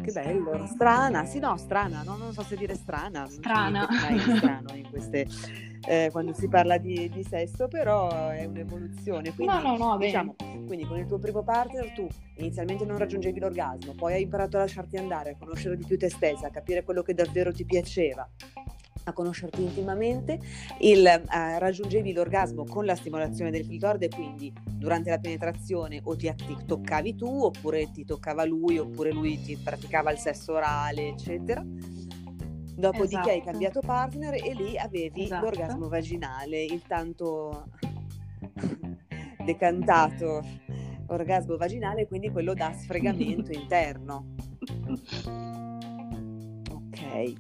che 0.02 0.12
bello, 0.12 0.66
strana, 0.66 1.26
sì 1.26 1.38
no, 1.38 1.56
strana, 1.58 2.02
no? 2.02 2.18
non 2.18 2.34
so 2.34 2.42
se 2.42 2.56
dire 2.56 2.74
strana. 2.74 3.28
Strana. 3.30 3.88
Strano 4.38 4.74
in 4.74 4.90
queste, 4.90 5.28
eh, 5.88 6.10
quando 6.12 6.34
si 6.34 6.48
parla 6.48 6.78
di, 6.78 7.10
di, 7.10 7.24
sesso, 7.24 7.68
però 7.68 8.30
è 8.30 8.46
un'evoluzione. 8.46 9.34
Quindi, 9.34 9.54
no, 9.54 9.76
no, 9.76 9.78
no, 9.78 9.98
diciamo, 9.98 10.36
quindi 10.66 10.86
con 10.86 10.98
il 10.98 11.06
tuo 11.06 11.20
primo 11.20 11.44
partner 11.44 11.92
tu 11.92 12.08
inizialmente 12.38 12.86
non 12.86 12.98
raggiungevi 12.98 13.40
l'orgasmo, 13.40 13.94
poi 13.94 14.14
hai 14.14 14.22
imparato 14.24 14.58
a 14.58 14.62
lasciarti 14.62 14.98
andare, 14.98 15.32
a 15.32 15.36
conoscere 15.38 15.76
di 15.76 15.86
più 15.86 15.98
te 15.98 16.10
stessa, 16.10 16.48
a 16.48 16.52
capire 16.52 16.84
quello 16.84 17.02
che 17.02 17.14
davvero 17.14 17.52
ti 17.52 17.66
piaceva 17.66 18.28
a 19.10 19.14
conoscerti 19.14 19.62
intimamente, 19.62 20.40
il, 20.80 21.06
eh, 21.06 21.60
raggiungevi 21.60 22.14
l'orgasmo 22.14 22.64
con 22.66 22.86
la 22.86 22.96
stimolazione 22.96 23.52
del 23.52 23.66
clitoride, 23.66 24.10
quindi 24.10 24.54
durante 24.64 25.10
la 25.10 25.18
penetrazione 25.18 26.00
o 26.04 26.16
ti, 26.16 26.32
ti, 26.36 26.58
toccavi 26.66 27.16
tu, 27.16 27.44
oppure 27.44 27.92
ti 27.92 28.06
toccava 28.06 28.46
lui, 28.46 28.78
oppure 28.78 29.12
lui 29.12 29.42
ti 29.42 29.58
praticava 29.58 30.12
il 30.12 30.18
sesso 30.18 30.54
orale, 30.54 31.10
eccetera. 31.10 31.64
Dopodiché 32.80 33.16
esatto. 33.16 33.30
hai 33.30 33.44
cambiato 33.44 33.82
partner 33.82 34.34
e 34.36 34.54
lì 34.54 34.78
avevi 34.78 35.24
esatto. 35.24 35.46
l'orgasmo 35.46 35.90
vaginale, 35.90 36.64
il 36.64 36.82
tanto 36.88 37.66
decantato 39.44 40.42
orgasmo 41.08 41.58
vaginale, 41.58 42.08
quindi 42.08 42.32
quello 42.32 42.54
da 42.54 42.72
sfregamento 42.72 43.52
interno 43.58 44.36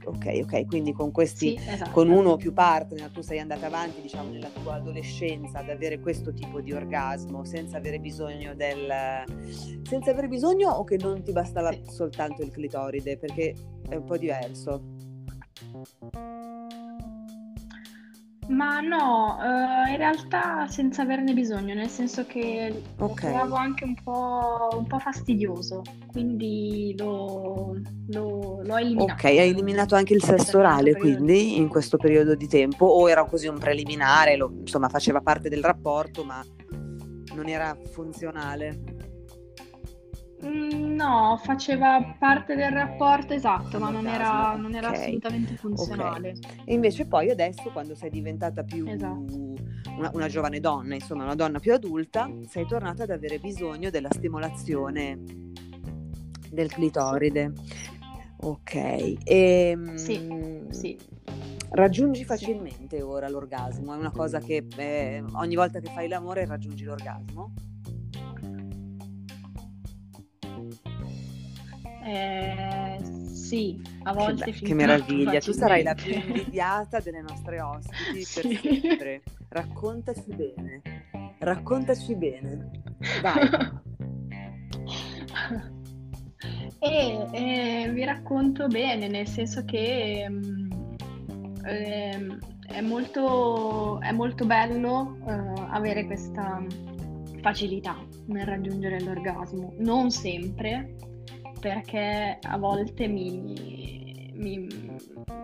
ok, 0.03 0.39
ok, 0.43 0.65
quindi 0.65 0.93
con 0.93 1.11
questi, 1.11 1.57
sì, 1.57 1.69
esatto. 1.69 1.91
con 1.91 2.09
uno 2.09 2.31
o 2.31 2.35
più 2.37 2.53
partner 2.53 3.09
tu 3.11 3.21
sei 3.21 3.39
andata 3.39 3.67
avanti, 3.67 4.01
diciamo, 4.01 4.31
nella 4.31 4.49
tua 4.49 4.75
adolescenza 4.75 5.59
ad 5.59 5.69
avere 5.69 5.99
questo 5.99 6.33
tipo 6.33 6.59
di 6.61 6.73
orgasmo 6.73 7.45
senza 7.45 7.77
avere 7.77 7.99
bisogno 7.99 8.53
del... 8.55 9.23
senza 9.83 10.11
avere 10.11 10.27
bisogno 10.27 10.69
o 10.69 10.83
che 10.83 10.97
non 10.97 11.23
ti 11.23 11.31
bastava 11.31 11.71
sì. 11.71 11.83
soltanto 11.87 12.41
il 12.41 12.51
clitoride, 12.51 13.17
perché 13.17 13.53
è 13.87 13.95
un 13.95 14.03
po' 14.03 14.17
diverso. 14.17 14.97
Ma 18.49 18.79
no, 18.79 19.37
uh, 19.39 19.91
in 19.91 19.97
realtà 19.97 20.67
senza 20.67 21.03
averne 21.03 21.33
bisogno, 21.33 21.75
nel 21.75 21.87
senso 21.87 22.25
che 22.25 22.81
lo 22.97 23.13
trovavo 23.13 23.53
anche 23.53 23.83
un 23.83 23.93
po', 24.03 24.69
un 24.71 24.87
po' 24.87 24.97
fastidioso, 24.97 25.83
quindi 26.07 26.95
lo, 26.97 27.79
lo, 28.07 28.61
l'ho 28.63 28.77
eliminato. 28.77 29.13
Ok, 29.13 29.23
hai 29.25 29.49
eliminato 29.49 29.93
anche 29.93 30.15
il 30.15 30.23
sesso 30.23 30.57
orale 30.57 30.95
quindi 30.95 31.57
in 31.57 31.67
questo 31.67 31.97
periodo 31.97 32.33
di 32.33 32.47
tempo 32.47 32.87
o 32.87 33.07
era 33.07 33.23
così 33.25 33.47
un 33.47 33.59
preliminare, 33.59 34.35
lo, 34.35 34.51
insomma 34.61 34.89
faceva 34.89 35.21
parte 35.21 35.47
del 35.47 35.61
rapporto 35.61 36.23
ma 36.23 36.43
non 37.35 37.47
era 37.47 37.77
funzionale? 37.91 38.97
Mm, 40.43 40.88
no, 40.99 41.39
faceva 41.41 42.15
parte 42.19 42.55
del 42.55 42.71
rapporto 42.71 43.33
esatto, 43.33 43.79
ma 43.79 43.89
non 43.89 44.05
era, 44.05 44.55
non 44.57 44.75
era 44.75 44.89
okay. 44.89 45.01
assolutamente 45.01 45.55
funzionale. 45.55 46.33
Okay. 46.35 46.61
E 46.65 46.73
invece 46.73 47.07
poi 47.07 47.29
adesso, 47.29 47.69
quando 47.71 47.95
sei 47.95 48.09
diventata 48.09 48.63
più 48.63 48.85
esatto. 48.85 49.55
una, 49.97 50.11
una, 50.13 50.27
giovane 50.27 50.59
donna, 50.59 50.95
insomma 50.95 51.23
una 51.23 51.35
donna 51.35 51.59
più 51.59 51.73
adulta, 51.73 52.29
sei 52.47 52.65
tornata 52.67 53.03
ad 53.03 53.11
avere 53.11 53.39
bisogno 53.39 53.89
della 53.89 54.09
stimolazione 54.11 55.21
del 56.51 56.69
clitoride. 56.69 57.53
Ok. 58.41 58.73
E, 58.75 59.17
ehm, 59.23 59.95
sì, 59.95 60.65
sì. 60.69 60.97
Raggiungi 61.71 62.25
facilmente 62.25 62.97
sì. 62.97 63.03
ora 63.03 63.29
l'orgasmo? 63.29 63.93
È 63.93 63.97
una 63.97 64.11
cosa 64.11 64.39
che 64.39 64.65
eh, 64.75 65.23
ogni 65.33 65.55
volta 65.55 65.79
che 65.79 65.89
fai 65.91 66.09
l'amore 66.09 66.45
raggiungi 66.45 66.83
l'orgasmo? 66.83 67.53
Eh, 72.09 72.97
sì, 73.03 73.79
a 74.03 74.13
volte 74.13 74.51
che, 74.51 74.65
che 74.65 74.73
meraviglia, 74.73 75.39
tu 75.39 75.51
sarai 75.51 75.83
la 75.83 75.93
più 75.93 76.11
invidiata 76.17 76.99
delle 76.99 77.21
nostre 77.21 77.61
ospiti 77.61 78.23
sì. 78.23 78.41
per 78.41 78.59
sempre. 78.59 79.21
Raccontaci 79.47 80.35
bene, 80.35 80.81
raccontaci 81.37 82.15
bene. 82.15 82.71
Vai. 83.21 83.49
e 86.79 87.27
eh, 87.31 87.91
vi 87.91 88.03
racconto 88.05 88.65
bene, 88.65 89.07
nel 89.07 89.27
senso 89.27 89.63
che 89.65 90.27
eh, 91.63 92.37
è, 92.67 92.81
molto, 92.81 93.99
è 93.99 94.11
molto 94.11 94.47
bello 94.47 95.15
eh, 95.27 95.61
avere 95.69 96.05
questa 96.05 96.65
facilità 97.41 97.95
nel 98.25 98.47
raggiungere 98.47 98.99
l'orgasmo. 98.99 99.75
Non 99.77 100.09
sempre, 100.09 100.95
perché 101.59 102.39
a 102.41 102.57
volte 102.57 103.07
mi, 103.07 104.31
mi, 104.33 104.67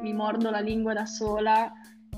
mi 0.01 0.13
mordo 0.13 0.49
la 0.49 0.59
lingua 0.59 0.93
da 0.93 1.05
sola 1.05 1.71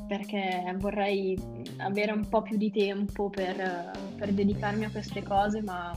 perché 0.07 0.73
vorrei 0.77 1.37
avere 1.77 2.13
un 2.13 2.27
po' 2.29 2.41
più 2.41 2.55
di 2.57 2.71
tempo 2.71 3.29
per, 3.29 3.91
per, 4.15 4.31
dedicarmi 4.31 4.85
a 4.85 4.89
queste 4.89 5.21
cose, 5.21 5.61
ma 5.61 5.91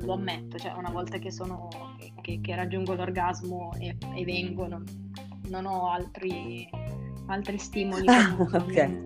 lo 0.00 0.12
ammetto, 0.14 0.56
cioè 0.56 0.72
una 0.72 0.90
volta 0.90 1.18
che, 1.18 1.30
sono, 1.30 1.68
che, 2.22 2.40
che 2.40 2.54
raggiungo 2.54 2.94
l'orgasmo 2.94 3.74
e, 3.78 3.96
e 4.14 4.24
vengo, 4.24 4.66
non, 4.66 4.84
non, 5.48 5.66
ho 5.66 5.90
altri, 5.90 6.66
altri 7.26 7.58
stimoli, 7.58 8.06
ah, 8.08 8.34
okay. 8.40 9.02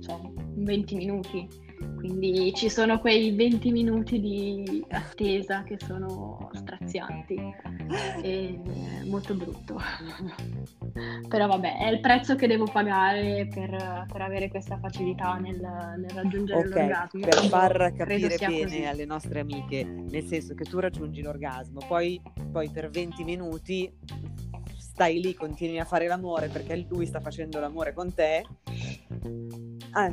so, 0.00 0.34
20 0.56 0.94
minuti 0.96 1.48
quindi 2.04 2.52
ci 2.52 2.68
sono 2.68 3.00
quei 3.00 3.34
20 3.34 3.72
minuti 3.72 4.20
di 4.20 4.84
attesa 4.90 5.62
che 5.62 5.78
sono 5.82 6.50
strazianti 6.52 7.40
e 8.22 8.60
molto 9.06 9.34
brutto. 9.34 9.80
Però 11.26 11.46
vabbè, 11.46 11.78
è 11.78 11.88
il 11.88 12.00
prezzo 12.00 12.36
che 12.36 12.46
devo 12.46 12.66
pagare 12.66 13.48
per, 13.50 14.04
per 14.12 14.20
avere 14.20 14.50
questa 14.50 14.76
facilità 14.76 15.36
nel, 15.36 15.56
nel 15.56 16.10
raggiungere 16.10 16.68
okay, 16.68 16.88
l'orgasmo. 16.88 17.20
Per 17.20 17.34
far 17.46 17.92
capire 17.96 18.36
bene 18.36 18.62
così. 18.64 18.84
alle 18.84 19.06
nostre 19.06 19.40
amiche, 19.40 19.82
nel 19.84 20.24
senso 20.24 20.52
che 20.52 20.64
tu 20.64 20.80
raggiungi 20.80 21.22
l'orgasmo, 21.22 21.80
poi, 21.88 22.20
poi 22.52 22.68
per 22.68 22.90
20 22.90 23.24
minuti 23.24 23.90
stai 24.76 25.22
lì, 25.22 25.32
continui 25.32 25.78
a 25.78 25.86
fare 25.86 26.06
l'amore 26.06 26.48
perché 26.48 26.84
lui 26.86 27.06
sta 27.06 27.20
facendo 27.20 27.60
l'amore 27.60 27.94
con 27.94 28.12
te. 28.12 28.44
Ah. 29.92 30.12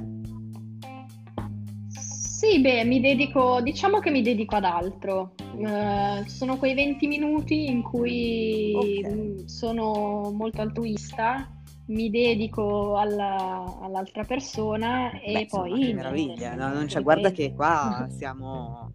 Sì, 2.41 2.59
beh, 2.59 2.85
mi 2.85 2.99
dedico, 2.99 3.61
diciamo 3.61 3.99
che 3.99 4.09
mi 4.09 4.23
dedico 4.23 4.55
ad 4.55 4.63
altro. 4.63 5.35
Uh, 5.57 6.25
sono 6.25 6.57
quei 6.57 6.73
20 6.73 7.05
minuti 7.05 7.67
in 7.69 7.83
cui 7.83 8.73
okay. 8.73 9.47
sono 9.47 10.31
molto 10.33 10.61
altruista, 10.61 11.47
mi 11.89 12.09
dedico 12.09 12.97
alla, 12.97 13.77
all'altra 13.79 14.23
persona 14.23 15.11
e 15.21 15.33
Beh, 15.33 15.45
poi... 15.51 15.69
Insomma, 15.69 15.85
che 15.85 15.93
meraviglia, 15.93 16.55
no, 16.55 16.73
non 16.73 16.87
c'è, 16.87 17.03
guarda 17.03 17.29
che 17.29 17.53
qua 17.53 18.07
siamo 18.09 18.91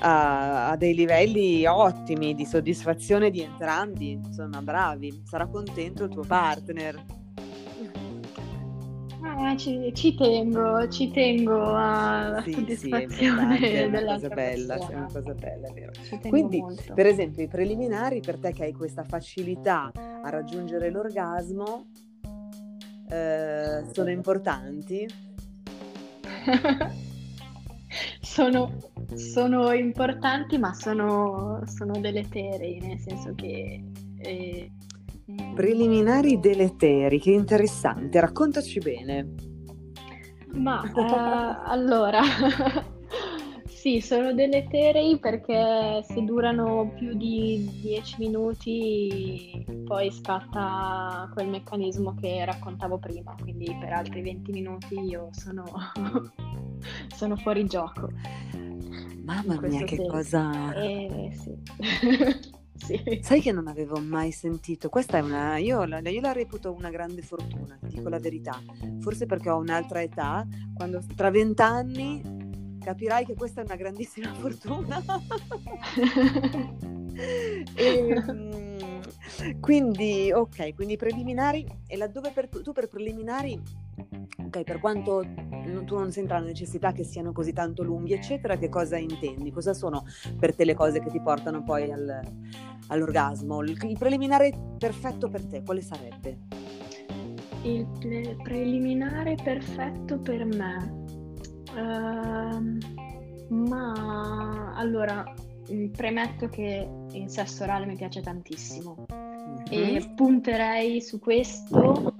a, 0.00 0.68
a, 0.68 0.76
dei 0.76 0.94
livelli 0.94 1.64
ottimi 1.64 2.34
di 2.34 2.44
soddisfazione 2.44 3.30
di 3.30 3.40
entrambi, 3.40 4.10
insomma 4.10 4.60
bravi, 4.60 5.22
sarà 5.24 5.46
contento 5.46 6.04
il 6.04 6.10
tuo 6.10 6.24
partner. 6.26 7.21
Ah, 9.24 9.56
ci, 9.56 9.92
ci, 9.94 10.14
tengo, 10.14 10.88
ci 10.88 11.10
tengo 11.10 11.74
alla 11.74 12.42
sì, 12.42 12.52
soddisfazione 12.52 13.56
sì, 13.56 13.64
è 13.66 13.84
una 13.86 14.04
cosa 14.04 14.28
bella, 14.28 14.74
è 14.74 14.94
una 14.94 15.08
cosa 15.12 15.34
bella, 15.34 15.68
è 15.68 15.72
vero. 15.72 15.92
Quindi, 16.28 16.60
molto. 16.60 16.92
per 16.92 17.06
esempio, 17.06 17.44
i 17.44 17.48
preliminari 17.48 18.20
per 18.20 18.38
te 18.38 18.52
che 18.52 18.64
hai 18.64 18.72
questa 18.72 19.04
facilità 19.04 19.92
a 19.94 20.28
raggiungere 20.28 20.90
l'orgasmo 20.90 21.86
eh, 23.08 23.84
sono 23.92 24.10
importanti? 24.10 25.06
sono, 28.20 28.76
sono, 29.14 29.72
importanti, 29.72 30.58
ma 30.58 30.72
sono, 30.74 31.62
sono 31.66 32.00
deleteri, 32.00 32.80
nel 32.80 32.98
senso 32.98 33.34
che... 33.34 33.84
Eh, 34.18 34.70
Preliminari 35.54 36.38
deleteri, 36.40 37.18
che 37.18 37.30
interessante, 37.30 38.20
raccontaci 38.20 38.78
bene. 38.78 39.34
Ma 40.54 40.82
uh, 40.82 41.68
allora, 41.70 42.20
sì, 43.66 44.00
sono 44.00 44.32
deleteri 44.32 45.18
perché 45.18 46.02
se 46.04 46.22
durano 46.24 46.92
più 46.94 47.14
di 47.14 47.68
10 47.82 48.16
minuti 48.18 49.64
poi 49.84 50.10
scatta 50.10 51.28
quel 51.32 51.48
meccanismo 51.48 52.14
che 52.14 52.44
raccontavo 52.44 52.98
prima, 52.98 53.34
quindi 53.40 53.76
per 53.78 53.92
altri 53.92 54.22
20 54.22 54.52
minuti 54.52 54.98
io 55.00 55.28
sono 55.32 55.64
sono 57.14 57.36
fuori 57.36 57.66
gioco. 57.66 58.08
Mamma 59.24 59.60
mia, 59.60 59.84
che 59.84 59.96
senso. 59.96 60.10
cosa... 60.10 60.72
Eh, 60.74 61.30
sì. 61.32 62.60
Sì. 62.82 63.20
Sai 63.22 63.40
che 63.40 63.52
non 63.52 63.68
avevo 63.68 64.00
mai 64.00 64.32
sentito? 64.32 64.88
Questa 64.88 65.18
è 65.18 65.20
una... 65.20 65.56
Io 65.58 65.84
la, 65.84 66.00
io 66.00 66.20
la 66.20 66.32
reputo 66.32 66.72
una 66.72 66.90
grande 66.90 67.22
fortuna, 67.22 67.78
ti 67.80 67.94
dico 67.96 68.08
la 68.08 68.18
verità. 68.18 68.60
Forse 69.00 69.26
perché 69.26 69.50
ho 69.50 69.58
un'altra 69.58 70.02
età, 70.02 70.46
quando 70.74 71.00
tra 71.14 71.30
vent'anni 71.30 72.40
capirai 72.82 73.24
che 73.24 73.34
questa 73.34 73.60
è 73.60 73.64
una 73.64 73.76
grandissima 73.76 74.34
fortuna. 74.34 75.00
e, 77.74 78.22
mm, 78.32 79.60
quindi, 79.60 80.32
ok, 80.32 80.74
quindi 80.74 80.96
preliminari, 80.96 81.64
e 81.86 81.96
laddove 81.96 82.32
per, 82.32 82.48
tu 82.48 82.72
per 82.72 82.88
preliminari 82.88 83.60
ok, 84.52 84.62
per 84.64 84.78
quanto 84.80 85.24
tu 85.86 85.96
non 85.96 86.12
senta 86.12 86.38
la 86.38 86.44
necessità 86.44 86.92
che 86.92 87.04
siano 87.04 87.32
così 87.32 87.52
tanto 87.52 87.82
lunghi, 87.82 88.12
eccetera, 88.12 88.56
che 88.56 88.68
cosa 88.68 88.98
intendi? 88.98 89.50
Cosa 89.50 89.72
sono 89.72 90.04
per 90.38 90.54
te 90.54 90.64
le 90.64 90.74
cose 90.74 91.00
che 91.00 91.10
ti 91.10 91.20
portano 91.20 91.62
poi 91.62 91.90
al, 91.90 92.20
all'orgasmo? 92.88 93.62
Il, 93.62 93.96
preliminare 93.98 94.52
perfetto 94.78 95.28
per 95.28 95.44
te, 95.44 95.62
quale 95.62 95.80
sarebbe? 95.80 96.38
Il 97.62 97.86
pre- 97.98 98.36
preliminare 98.42 99.36
perfetto 99.42 100.18
per 100.18 100.44
me. 100.44 101.00
Uh, 101.74 102.78
ma 103.54 104.72
allora 104.74 105.24
premetto 105.90 106.48
che 106.48 106.88
il 107.12 107.30
sesso 107.30 107.62
orale 107.62 107.86
mi 107.86 107.96
piace 107.96 108.20
tantissimo 108.20 109.06
mm-hmm. 109.10 109.96
e 109.96 110.12
punterei 110.14 111.00
su 111.00 111.18
questo 111.18 112.14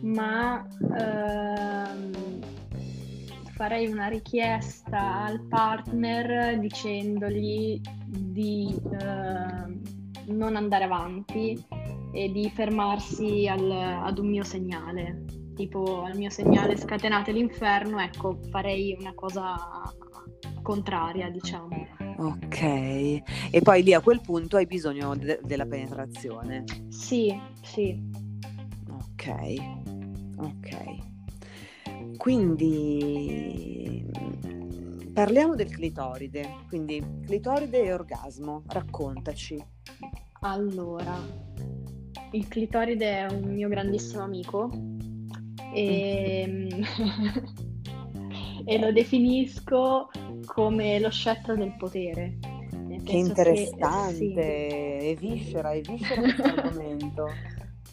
ma 0.00 0.66
ehm, 0.98 2.37
farei 3.58 3.88
una 3.88 4.06
richiesta 4.06 5.24
al 5.24 5.40
partner 5.48 6.56
dicendogli 6.60 7.80
di 8.06 8.72
ehm, 9.00 9.80
non 10.26 10.54
andare 10.54 10.84
avanti 10.84 11.60
e 12.12 12.30
di 12.30 12.48
fermarsi 12.50 13.48
al, 13.48 13.68
ad 13.68 14.18
un 14.18 14.28
mio 14.28 14.44
segnale, 14.44 15.24
tipo 15.56 16.04
al 16.04 16.16
mio 16.16 16.30
segnale 16.30 16.76
scatenate 16.76 17.32
l'inferno, 17.32 17.98
ecco, 17.98 18.38
farei 18.48 18.96
una 18.96 19.12
cosa 19.14 19.56
contraria, 20.62 21.28
diciamo. 21.28 21.88
Ok, 22.18 22.62
e 22.62 23.60
poi 23.60 23.82
lì 23.82 23.92
a 23.92 24.00
quel 24.00 24.20
punto 24.20 24.56
hai 24.56 24.66
bisogno 24.66 25.16
de- 25.16 25.40
della 25.42 25.66
penetrazione. 25.66 26.62
Sì, 26.90 27.36
sì. 27.60 28.00
Ok. 28.88 29.54
Ok, 30.36 31.07
quindi 32.18 34.04
parliamo 35.14 35.54
del 35.54 35.70
clitoride, 35.70 36.64
quindi 36.68 37.02
clitoride 37.24 37.84
e 37.84 37.92
orgasmo, 37.94 38.64
raccontaci. 38.66 39.64
Allora, 40.40 41.16
il 42.32 42.46
clitoride 42.48 43.26
è 43.26 43.32
un 43.32 43.54
mio 43.54 43.68
grandissimo 43.68 44.22
amico 44.22 44.70
e, 45.72 46.68
e 48.64 48.78
lo 48.78 48.92
definisco 48.92 50.10
come 50.44 50.98
lo 50.98 51.10
scettro 51.10 51.56
del 51.56 51.74
potere. 51.76 52.38
Che 53.04 53.16
interessante, 53.16 54.34
che, 54.34 54.98
sì. 55.00 55.06
e 55.06 55.16
viscera, 55.18 55.70
e 55.72 55.80
viscera 55.80 56.20
questo 56.20 56.42
argomento. 56.60 57.26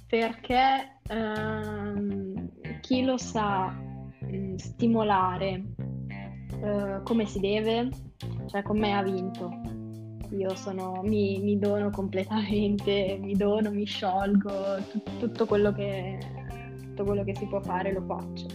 Perché 0.07 0.99
ehm, 1.07 2.49
chi 2.81 3.03
lo 3.03 3.17
sa 3.17 3.84
mh, 4.29 4.35
mm, 4.35 4.55
stimolare 4.55 5.63
eh, 6.61 6.99
come 7.03 7.25
si 7.25 7.39
deve, 7.39 7.89
cioè 8.47 8.61
con 8.61 8.77
me 8.77 8.93
ha 8.93 9.03
vinto. 9.03 9.51
Io 10.31 10.55
sono, 10.55 11.01
mi, 11.03 11.39
mi 11.39 11.57
dono 11.59 11.89
completamente, 11.89 13.17
mi 13.21 13.35
dono, 13.35 13.71
mi 13.71 13.85
sciolgo, 13.85 14.77
t- 14.91 15.17
tutto, 15.19 15.45
quello 15.45 15.71
che, 15.71 16.17
tutto 16.81 17.03
quello 17.03 17.23
che 17.23 17.35
si 17.35 17.45
può 17.45 17.61
fare 17.61 17.93
lo 17.93 18.01
faccio. 18.01 18.47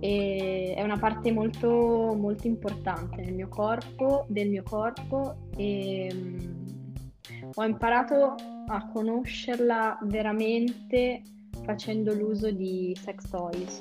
E 0.00 0.74
è 0.76 0.82
una 0.82 0.98
parte 0.98 1.30
molto, 1.30 1.68
molto 2.16 2.46
importante 2.46 3.22
nel 3.22 3.34
mio 3.34 3.48
corpo, 3.48 4.24
del 4.28 4.48
mio 4.48 4.62
corpo 4.62 5.48
e 5.56 6.12
mh, 6.12 7.44
mm, 7.44 7.50
ho 7.54 7.64
imparato 7.64 8.34
a 8.66 8.86
conoscerla 8.92 9.98
veramente 10.02 11.22
facendo 11.64 12.14
l'uso 12.14 12.50
di 12.50 12.96
sex 12.98 13.28
toys. 13.28 13.78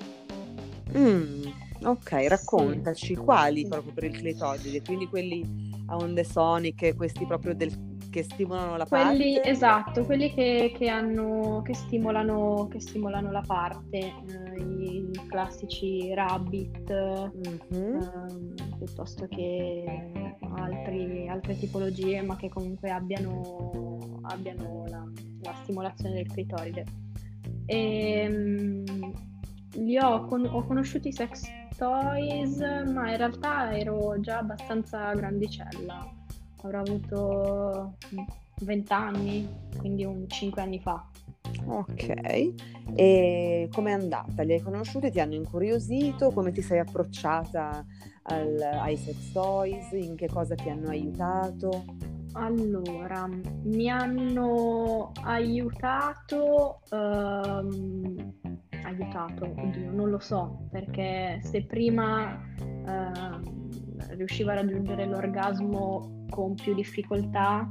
Mm, 0.97 1.43
ok, 1.83 2.25
raccontaci 2.27 3.05
sì. 3.07 3.15
quali 3.15 3.67
proprio 3.67 3.93
per 3.93 4.05
il 4.05 4.17
clitoride, 4.17 4.81
quindi 4.81 5.07
quelli 5.07 5.67
a 5.87 5.95
onde 5.95 6.23
soniche, 6.23 6.95
questi 6.95 7.25
proprio 7.25 7.55
del, 7.55 7.71
che 8.09 8.23
stimolano 8.23 8.75
la 8.77 8.85
quelli, 8.85 9.35
parte? 9.35 9.49
Esatto, 9.49 10.05
quelli 10.05 10.33
che, 10.33 10.73
che, 10.75 10.87
hanno, 10.87 11.61
che, 11.63 11.73
stimolano, 11.73 12.67
che 12.69 12.79
stimolano 12.79 13.31
la 13.31 13.43
parte, 13.45 13.97
eh, 13.97 14.61
i 14.61 15.11
classici 15.27 16.13
rabbit, 16.13 16.91
mm-hmm. 16.91 17.95
eh, 17.95 18.75
piuttosto 18.77 19.27
che 19.27 20.35
altri, 20.55 21.27
altre 21.27 21.57
tipologie, 21.57 22.21
ma 22.21 22.35
che 22.35 22.49
comunque 22.49 22.89
abbiano, 22.89 24.19
abbiano 24.23 24.85
la, 24.87 25.03
la 25.41 25.53
stimolazione 25.63 26.15
del 26.15 26.27
clitoride. 26.27 26.85
E, 27.65 28.27
um, 28.27 29.27
li 29.73 29.97
ho, 29.97 30.25
con- 30.25 30.45
ho 30.45 30.63
conosciuto 30.65 31.07
i 31.07 31.13
sex 31.13 31.43
toys, 31.77 32.57
ma 32.59 33.11
in 33.11 33.17
realtà 33.17 33.75
ero 33.77 34.19
già 34.19 34.39
abbastanza 34.39 35.13
grandicella. 35.13 36.07
Avrò 36.61 36.79
avuto 36.79 37.97
20 38.61 38.91
anni, 38.93 39.47
quindi 39.77 40.03
un 40.03 40.27
5 40.27 40.61
anni 40.61 40.79
fa. 40.79 41.07
Ok, 41.65 42.53
e 42.95 43.69
com'è 43.71 43.91
andata? 43.91 44.43
Li 44.43 44.53
hai 44.53 44.61
conosciuti? 44.61 45.11
Ti 45.11 45.19
hanno 45.19 45.35
incuriosito? 45.35 46.31
Come 46.31 46.51
ti 46.51 46.61
sei 46.61 46.79
approcciata 46.79 47.85
al, 48.23 48.59
ai 48.61 48.97
sex 48.97 49.31
toys? 49.31 49.91
In 49.91 50.15
che 50.15 50.27
cosa 50.27 50.55
ti 50.55 50.69
hanno 50.69 50.89
aiutato? 50.89 51.85
Allora, 52.33 53.27
mi 53.63 53.89
hanno 53.89 55.11
aiutato, 55.23 56.81
ehm, 56.91 58.33
aiutato, 58.89 59.45
oddio, 59.45 59.91
non 59.91 60.09
lo 60.09 60.19
so, 60.19 60.67
perché 60.69 61.39
se 61.43 61.65
prima 61.65 62.41
ehm, 62.57 63.59
riuscivo 64.09 64.51
a 64.51 64.55
raggiungere 64.55 65.05
l'orgasmo 65.05 66.25
con 66.29 66.55
più 66.55 66.73
difficoltà 66.73 67.67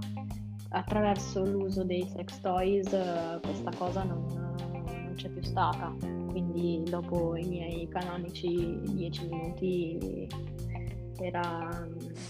attraverso 0.71 1.45
l'uso 1.45 1.85
dei 1.85 2.07
sex 2.09 2.41
toys, 2.41 2.93
eh, 2.93 3.39
questa 3.43 3.71
cosa 3.77 4.03
non, 4.05 4.27
non 4.29 5.13
c'è 5.15 5.29
più 5.31 5.43
stata. 5.43 5.95
Quindi 6.29 6.83
dopo 6.89 7.37
i 7.37 7.47
miei 7.47 7.89
canonici 7.89 8.81
10 8.83 9.29
minuti 9.29 10.29
era, 11.21 11.87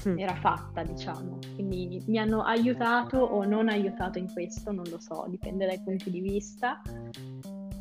mm. 0.09 0.18
era, 0.18 0.35
fatta, 0.37 0.83
diciamo. 0.83 1.38
Quindi 1.55 2.03
mi 2.07 2.18
hanno 2.18 2.42
aiutato 2.42 3.18
o 3.18 3.44
non 3.44 3.68
aiutato 3.68 4.18
in 4.18 4.33
questo, 4.33 4.72
non 4.72 4.85
lo 4.88 4.98
so, 4.98 5.27
dipende 5.29 5.66
dai 5.66 5.81
punti 5.83 6.11
di 6.11 6.20
vista. 6.20 6.81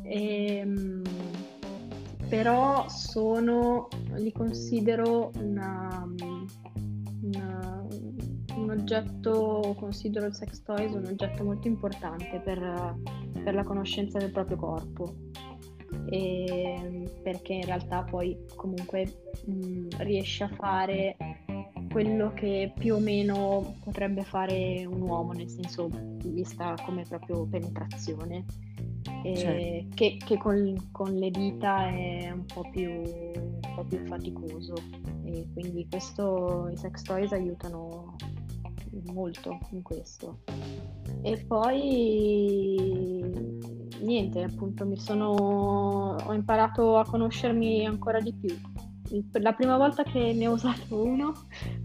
Ehm, 0.08 1.02
però 2.28 2.88
sono, 2.88 3.88
li 4.16 4.32
considero 4.32 5.30
una, 5.36 6.06
una, 7.22 7.86
un 8.54 8.70
oggetto, 8.70 9.74
considero 9.78 10.26
il 10.26 10.34
sex 10.34 10.62
toys 10.62 10.92
un 10.92 11.06
oggetto 11.06 11.44
molto 11.44 11.68
importante 11.68 12.40
per, 12.44 12.96
per 13.44 13.54
la 13.54 13.64
conoscenza 13.64 14.18
del 14.18 14.30
proprio 14.30 14.56
corpo. 14.56 15.14
E 16.10 17.10
perché 17.22 17.54
in 17.54 17.64
realtà 17.64 18.02
poi 18.02 18.36
comunque 18.54 19.22
mh, 19.46 19.88
riesce 19.98 20.44
a 20.44 20.48
fare 20.48 21.16
quello 21.90 22.32
che 22.34 22.72
più 22.78 22.94
o 22.94 22.98
meno 22.98 23.76
potrebbe 23.82 24.22
fare 24.22 24.84
un 24.84 25.00
uomo, 25.00 25.32
nel 25.32 25.48
senso 25.48 25.88
vista 26.24 26.74
come 26.84 27.04
proprio 27.08 27.46
penetrazione, 27.46 28.44
certo. 29.22 29.94
che, 29.94 30.16
che 30.24 30.36
con, 30.38 30.88
con, 30.90 31.14
le 31.14 31.30
dita 31.30 31.88
è 31.88 32.30
un 32.30 32.44
po' 32.44 32.68
più, 32.70 32.90
un 32.90 33.60
po 33.74 33.84
più 33.84 34.04
faticoso 34.06 34.74
e 35.24 35.46
quindi 35.52 35.86
questo, 35.88 36.68
i 36.72 36.76
sex 36.76 37.02
toys 37.02 37.32
aiutano 37.32 38.16
molto 39.12 39.58
in 39.70 39.82
questo. 39.82 40.40
E 41.22 41.44
poi 41.46 42.76
niente, 44.00 44.42
appunto 44.42 44.86
mi 44.86 44.98
sono 44.98 46.16
ho 46.24 46.32
imparato 46.32 46.96
a 46.96 47.04
conoscermi 47.04 47.86
ancora 47.86 48.20
di 48.20 48.32
più. 48.32 48.56
La 49.32 49.52
prima 49.52 49.76
volta 49.76 50.02
che 50.02 50.32
ne 50.32 50.46
ho 50.46 50.52
usato 50.52 51.02
uno, 51.02 51.32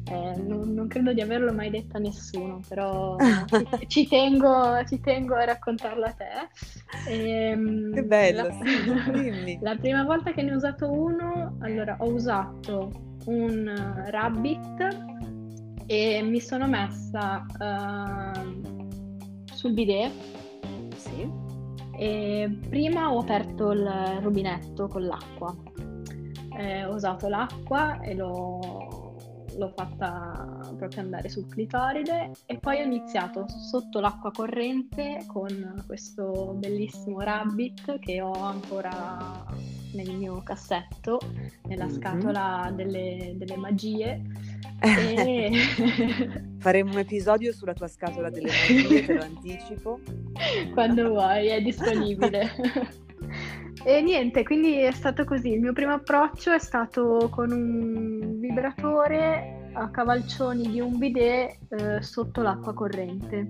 eh, 0.09 0.35
non, 0.41 0.73
non, 0.73 0.87
credo 0.87 1.13
di 1.13 1.21
averlo 1.21 1.53
mai 1.53 1.69
detto 1.69 1.97
a 1.97 1.99
nessuno, 1.99 2.59
però 2.67 3.15
ci, 3.17 3.87
ci, 3.87 4.07
tengo, 4.07 4.83
ci, 4.85 4.99
tengo, 4.99 5.35
a 5.35 5.45
raccontarlo 5.45 6.05
a 6.05 6.11
te. 6.11 7.09
E, 7.09 7.49
ehm, 7.49 7.93
che 7.93 8.03
bello, 8.03 8.47
la, 8.47 8.51
sì, 8.51 9.57
la 9.61 9.75
prima 9.75 10.03
volta 10.03 10.31
che 10.31 10.41
ne 10.41 10.53
ho 10.53 10.55
usato 10.55 10.91
uno, 10.91 11.57
allora 11.61 11.95
ho 11.99 12.11
usato 12.11 12.91
un 13.25 14.03
Rabbit 14.07 14.87
e 15.85 16.21
mi 16.21 16.39
sono 16.39 16.67
messa 16.67 17.45
uh, 17.59 18.61
sul 19.53 19.73
bidet. 19.73 20.11
Sì. 20.95 21.41
E 21.95 22.59
prima 22.69 23.13
ho 23.13 23.19
aperto 23.19 23.71
il 23.71 24.19
rubinetto 24.21 24.87
con 24.87 25.05
l'acqua. 25.05 25.55
Eh, 26.57 26.85
ho 26.85 26.93
usato 26.93 27.27
l'acqua 27.27 27.99
e 28.01 28.13
l'ho, 28.13 29.15
l'ho 29.57 29.73
fatta 29.75 30.73
proprio 30.77 31.01
andare 31.01 31.29
sul 31.29 31.47
clitoride 31.47 32.31
e 32.45 32.57
poi 32.57 32.81
ho 32.81 32.85
iniziato 32.85 33.45
sotto 33.47 33.99
l'acqua 33.99 34.31
corrente 34.31 35.23
con 35.27 35.83
questo 35.85 36.53
bellissimo 36.57 37.19
rabbit 37.21 37.99
che 37.99 38.21
ho 38.21 38.33
ancora 38.33 39.45
nel 39.93 40.11
mio 40.15 40.41
cassetto, 40.43 41.19
nella 41.67 41.85
mm-hmm. 41.85 41.95
scatola 41.95 42.71
delle, 42.75 43.33
delle 43.35 43.57
magie 43.57 44.21
e... 44.79 45.51
Faremo 46.57 46.91
un 46.91 46.97
episodio 46.97 47.53
sulla 47.53 47.73
tua 47.73 47.87
scatola 47.87 48.29
delle 48.29 48.49
magie, 48.49 49.05
te 49.05 49.13
lo 49.13 49.21
anticipo. 49.23 49.99
Quando 50.73 51.09
vuoi, 51.09 51.47
è 51.47 51.61
disponibile. 51.61 52.51
e 53.85 54.01
niente, 54.01 54.43
quindi 54.43 54.79
è 54.79 54.91
stato 54.91 55.23
così. 55.25 55.53
Il 55.53 55.61
mio 55.61 55.73
primo 55.73 55.93
approccio 55.93 56.51
è 56.51 56.59
stato 56.59 57.29
con 57.29 57.51
un 57.51 58.39
vibratore 58.39 59.69
a 59.73 59.89
cavalcioni 59.89 60.69
di 60.69 60.79
un 60.79 60.97
bidet 60.97 61.57
eh, 61.69 62.01
sotto 62.01 62.41
l'acqua 62.41 62.73
corrente. 62.73 63.47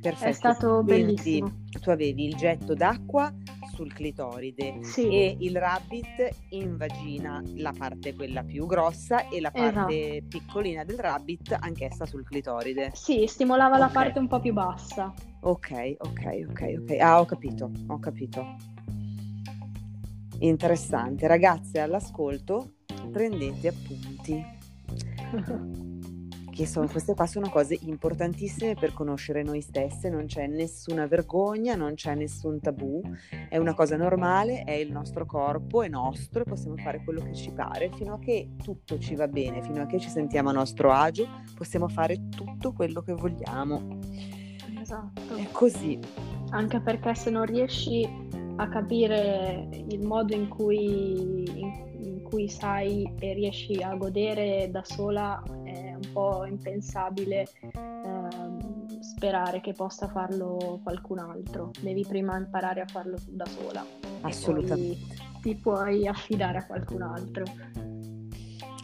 Perfetto. 0.00 0.28
È 0.28 0.32
stato 0.32 0.82
Quindi, 0.84 1.14
bellissimo. 1.14 1.52
Tu 1.80 1.90
avevi 1.90 2.26
il 2.26 2.34
getto 2.34 2.74
d'acqua 2.74 3.32
sul 3.74 3.92
clitoride 3.92 4.78
sì. 4.82 5.08
e 5.08 5.36
il 5.38 5.56
rabbit 5.56 6.28
in 6.50 6.76
vagina, 6.76 7.42
la 7.56 7.72
parte 7.76 8.14
quella 8.14 8.42
più 8.42 8.66
grossa 8.66 9.28
e 9.28 9.40
la 9.40 9.50
parte 9.50 10.16
esatto. 10.16 10.26
piccolina 10.28 10.84
del 10.84 10.98
rabbit 10.98 11.56
anch'essa 11.58 12.06
sul 12.06 12.24
clitoride. 12.24 12.90
Sì, 12.94 13.26
stimolava 13.26 13.76
okay. 13.76 13.86
la 13.86 13.92
parte 13.92 14.18
un 14.18 14.28
po' 14.28 14.40
più 14.40 14.52
bassa. 14.52 15.12
Ok, 15.42 15.96
ok, 15.98 16.46
ok, 16.50 16.74
ok. 16.80 16.96
Ah, 17.00 17.20
ho 17.20 17.24
capito, 17.24 17.70
ho 17.86 17.98
capito. 17.98 18.56
Interessante. 20.40 21.26
Ragazze 21.26 21.80
all'ascolto, 21.80 22.74
prendete 23.10 23.68
appunti. 23.68 24.58
che 26.60 26.66
sono, 26.66 26.88
queste 26.88 27.14
qua 27.14 27.26
sono 27.26 27.48
cose 27.48 27.78
importantissime 27.84 28.74
per 28.74 28.92
conoscere 28.92 29.42
noi 29.42 29.62
stesse, 29.62 30.10
non 30.10 30.26
c'è 30.26 30.46
nessuna 30.46 31.06
vergogna, 31.06 31.74
non 31.74 31.94
c'è 31.94 32.14
nessun 32.14 32.60
tabù, 32.60 33.00
è 33.48 33.56
una 33.56 33.72
cosa 33.72 33.96
normale, 33.96 34.64
è 34.64 34.72
il 34.72 34.92
nostro 34.92 35.24
corpo, 35.24 35.82
è 35.82 35.88
nostro 35.88 36.42
e 36.42 36.44
possiamo 36.44 36.76
fare 36.76 37.02
quello 37.02 37.22
che 37.22 37.34
ci 37.34 37.50
pare, 37.50 37.90
fino 37.94 38.12
a 38.12 38.18
che 38.18 38.50
tutto 38.62 38.98
ci 38.98 39.14
va 39.14 39.26
bene, 39.26 39.62
fino 39.62 39.80
a 39.80 39.86
che 39.86 39.98
ci 39.98 40.10
sentiamo 40.10 40.50
a 40.50 40.52
nostro 40.52 40.92
agio, 40.92 41.26
possiamo 41.54 41.88
fare 41.88 42.28
tutto 42.28 42.72
quello 42.72 43.00
che 43.00 43.14
vogliamo. 43.14 43.98
Esatto. 44.78 45.36
È 45.36 45.48
così. 45.52 45.98
Anche 46.50 46.80
perché 46.80 47.14
se 47.14 47.30
non 47.30 47.46
riesci 47.46 48.06
a 48.60 48.68
capire 48.68 49.68
il 49.88 50.06
modo 50.06 50.34
in 50.34 50.48
cui, 50.48 51.44
in 51.56 52.22
cui 52.22 52.48
sai 52.48 53.10
e 53.18 53.32
riesci 53.32 53.82
a 53.82 53.94
godere 53.94 54.68
da 54.70 54.84
sola 54.84 55.42
un 56.00 56.12
po' 56.12 56.44
impensabile 56.44 57.46
eh, 57.60 59.00
sperare 59.00 59.60
che 59.60 59.72
possa 59.72 60.08
farlo 60.08 60.80
qualcun 60.82 61.18
altro. 61.18 61.70
Devi 61.80 62.04
prima 62.06 62.36
imparare 62.36 62.80
a 62.80 62.86
farlo 62.86 63.16
da 63.28 63.46
sola. 63.46 63.84
Assolutamente. 64.22 65.14
ti 65.40 65.54
puoi 65.54 66.06
affidare 66.06 66.58
a 66.58 66.66
qualcun 66.66 67.02
altro. 67.02 67.44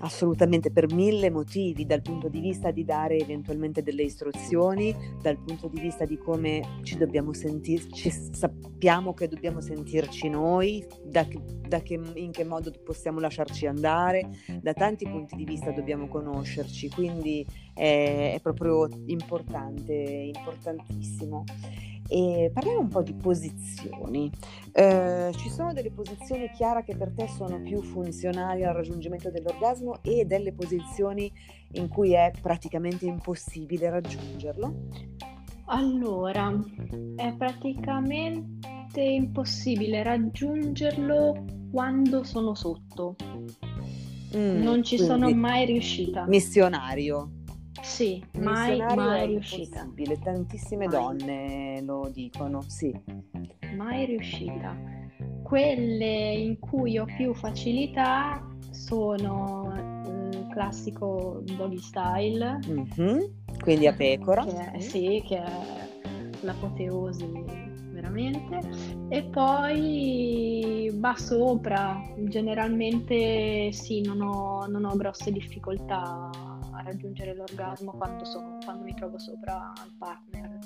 Assolutamente, 0.07 0.71
per 0.71 0.93
mille 0.95 1.31
motivi, 1.31 1.85
dal 1.85 2.01
punto 2.01 2.29
di 2.29 2.39
vista 2.39 2.71
di 2.71 2.85
dare 2.85 3.19
eventualmente 3.19 3.83
delle 3.83 4.05
istruzioni, 4.05 4.95
dal 5.21 5.37
punto 5.37 5.67
di 5.67 5.81
vista 5.81 6.05
di 6.05 6.17
come 6.17 6.79
ci 6.85 6.97
dobbiamo 6.97 7.33
sentirci, 7.33 8.09
sappiamo 8.31 9.15
che 9.15 9.27
dobbiamo 9.27 9.61
sentirci 9.61 10.29
noi, 10.29 10.87
da 11.05 11.27
da 11.67 11.81
che, 11.81 12.01
in 12.15 12.31
che 12.31 12.45
modo 12.45 12.71
possiamo 12.85 13.19
lasciarci 13.19 13.67
andare, 13.67 14.31
da 14.61 14.73
tanti 14.73 15.05
punti 15.05 15.35
di 15.35 15.45
vista 15.45 15.73
dobbiamo 15.73 16.07
conoscerci, 16.07 16.89
quindi 16.91 17.45
è, 17.77 18.33
è 18.35 18.41
proprio 18.41 18.89
importante, 19.07 19.93
importantissimo. 19.93 21.45
E 22.09 22.51
parliamo 22.55 22.81
un 22.81 22.89
po' 22.89 23.03
di 23.03 23.15
posizioni. 23.15 24.31
Eh, 24.73 25.33
ci 25.37 25.51
sono 25.51 25.73
delle 25.73 25.91
posizioni 25.91 26.49
chiare 26.55 26.85
che 26.85 26.97
per 26.97 27.13
te 27.13 27.29
sono 27.29 27.61
più 27.61 27.83
funzionali 27.83 28.65
al 28.65 28.75
raggiungimento 28.75 29.31
dell'orgasmo 29.31 29.99
e 30.03 30.25
delle 30.25 30.53
posizioni 30.53 31.31
in 31.73 31.89
cui 31.89 32.13
è 32.13 32.31
praticamente 32.41 33.07
impossibile 33.07 33.91
raggiungerlo? 33.91 34.75
Allora, 35.67 36.53
è 37.17 37.35
praticamente 37.37 39.01
impossibile 39.01 40.05
raggiungerlo 40.05 41.45
quando 41.73 42.23
sono 42.23 42.55
sotto. 42.55 43.17
Mm, 44.37 44.63
non 44.63 44.85
ci 44.85 44.97
sono 44.97 45.29
mai 45.35 45.67
riuscita. 45.67 46.25
Missionario. 46.27 47.36
Sì, 47.87 48.23
mai, 48.41 48.79
mai 48.79 49.27
riuscita. 49.27 49.79
Impossibile, 49.81 50.19
tantissime 50.19 50.87
mai. 50.87 50.95
donne 50.95 51.83
lo 51.83 52.11
dicono, 52.13 52.61
sì. 52.67 52.93
Mai 53.77 54.05
riuscita. 54.07 54.77
Quelle 55.45 56.33
in 56.33 56.59
cui 56.59 56.99
ho 56.99 57.05
più 57.05 57.33
facilità 57.33 58.45
sono 58.71 59.73
il 60.33 60.49
classico 60.51 61.43
doggy 61.57 61.79
style. 61.79 62.59
Mm-hmm. 62.69 63.21
Quindi 63.63 63.87
a 63.87 63.95
pecora. 63.95 64.45
Che 64.45 64.73
è, 64.73 64.81
sì, 64.81 65.23
che 65.25 65.43
è 65.43 65.53
l'apoteosi 66.41 67.31
veramente. 67.93 68.59
E 69.09 69.23
poi 69.23 70.91
va 70.97 71.15
sopra, 71.17 72.03
generalmente 72.19 73.71
sì, 73.71 74.03
non 74.03 74.21
ho, 74.21 74.67
non 74.67 74.85
ho 74.85 74.97
grosse 74.97 75.31
difficoltà 75.31 76.31
a 76.77 76.83
raggiungere 76.83 77.35
l'orgasmo 77.35 77.93
quando, 77.93 78.25
sono, 78.25 78.59
quando 78.65 78.85
mi 78.85 78.95
trovo 78.95 79.19
sopra 79.19 79.73
al 79.73 79.93
partner. 79.99 80.59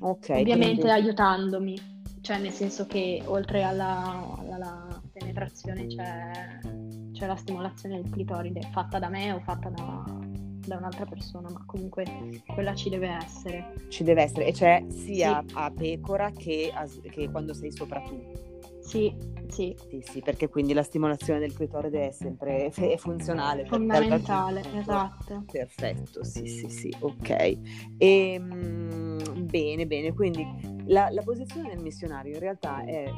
Ok. 0.00 0.30
Ovviamente 0.30 0.82
quindi... 0.82 0.90
aiutandomi, 0.90 1.80
cioè 2.20 2.38
nel 2.38 2.52
senso 2.52 2.86
che 2.86 3.22
oltre 3.26 3.62
alla, 3.62 4.34
alla, 4.38 4.54
alla 4.54 5.02
penetrazione 5.12 5.86
c'è, 5.86 6.60
c'è, 7.12 7.26
la 7.26 7.36
stimolazione 7.36 8.00
del 8.00 8.10
clitoride 8.10 8.68
fatta 8.72 8.98
da 8.98 9.08
me 9.08 9.32
o 9.32 9.40
fatta 9.40 9.68
da, 9.68 10.04
da 10.66 10.76
un'altra 10.76 11.06
persona, 11.06 11.50
ma 11.50 11.62
comunque 11.66 12.42
quella 12.46 12.74
ci 12.74 12.90
deve 12.90 13.08
essere. 13.08 13.86
Ci 13.88 14.04
deve 14.04 14.22
essere, 14.22 14.46
e 14.46 14.52
c'è 14.52 14.84
sia 14.88 15.44
sì. 15.46 15.54
a 15.54 15.70
pecora 15.70 16.30
che, 16.30 16.72
a, 16.74 16.86
che 17.10 17.30
quando 17.30 17.54
sei 17.54 17.72
sopra 17.72 18.00
tu. 18.00 18.43
Sì, 18.84 19.12
sì. 19.48 19.74
Sì, 19.88 20.00
sì, 20.02 20.20
perché 20.20 20.48
quindi 20.48 20.72
la 20.74 20.82
stimolazione 20.82 21.40
del 21.40 21.54
clitoride 21.54 22.08
è 22.08 22.10
sempre 22.12 22.66
è 22.66 22.96
funzionale. 22.96 23.64
Fondamentale, 23.64 24.62
esatto. 24.74 25.44
Perfetto, 25.50 26.22
sì, 26.22 26.46
sì, 26.46 26.68
sì, 26.68 26.94
ok. 27.00 27.30
E, 27.30 27.58
ehm, 27.96 29.46
bene, 29.46 29.86
bene, 29.86 30.12
quindi 30.12 30.46
la, 30.86 31.08
la 31.10 31.22
posizione 31.22 31.70
del 31.70 31.80
missionario 31.80 32.34
in 32.34 32.40
realtà 32.40 32.84
è 32.84 33.10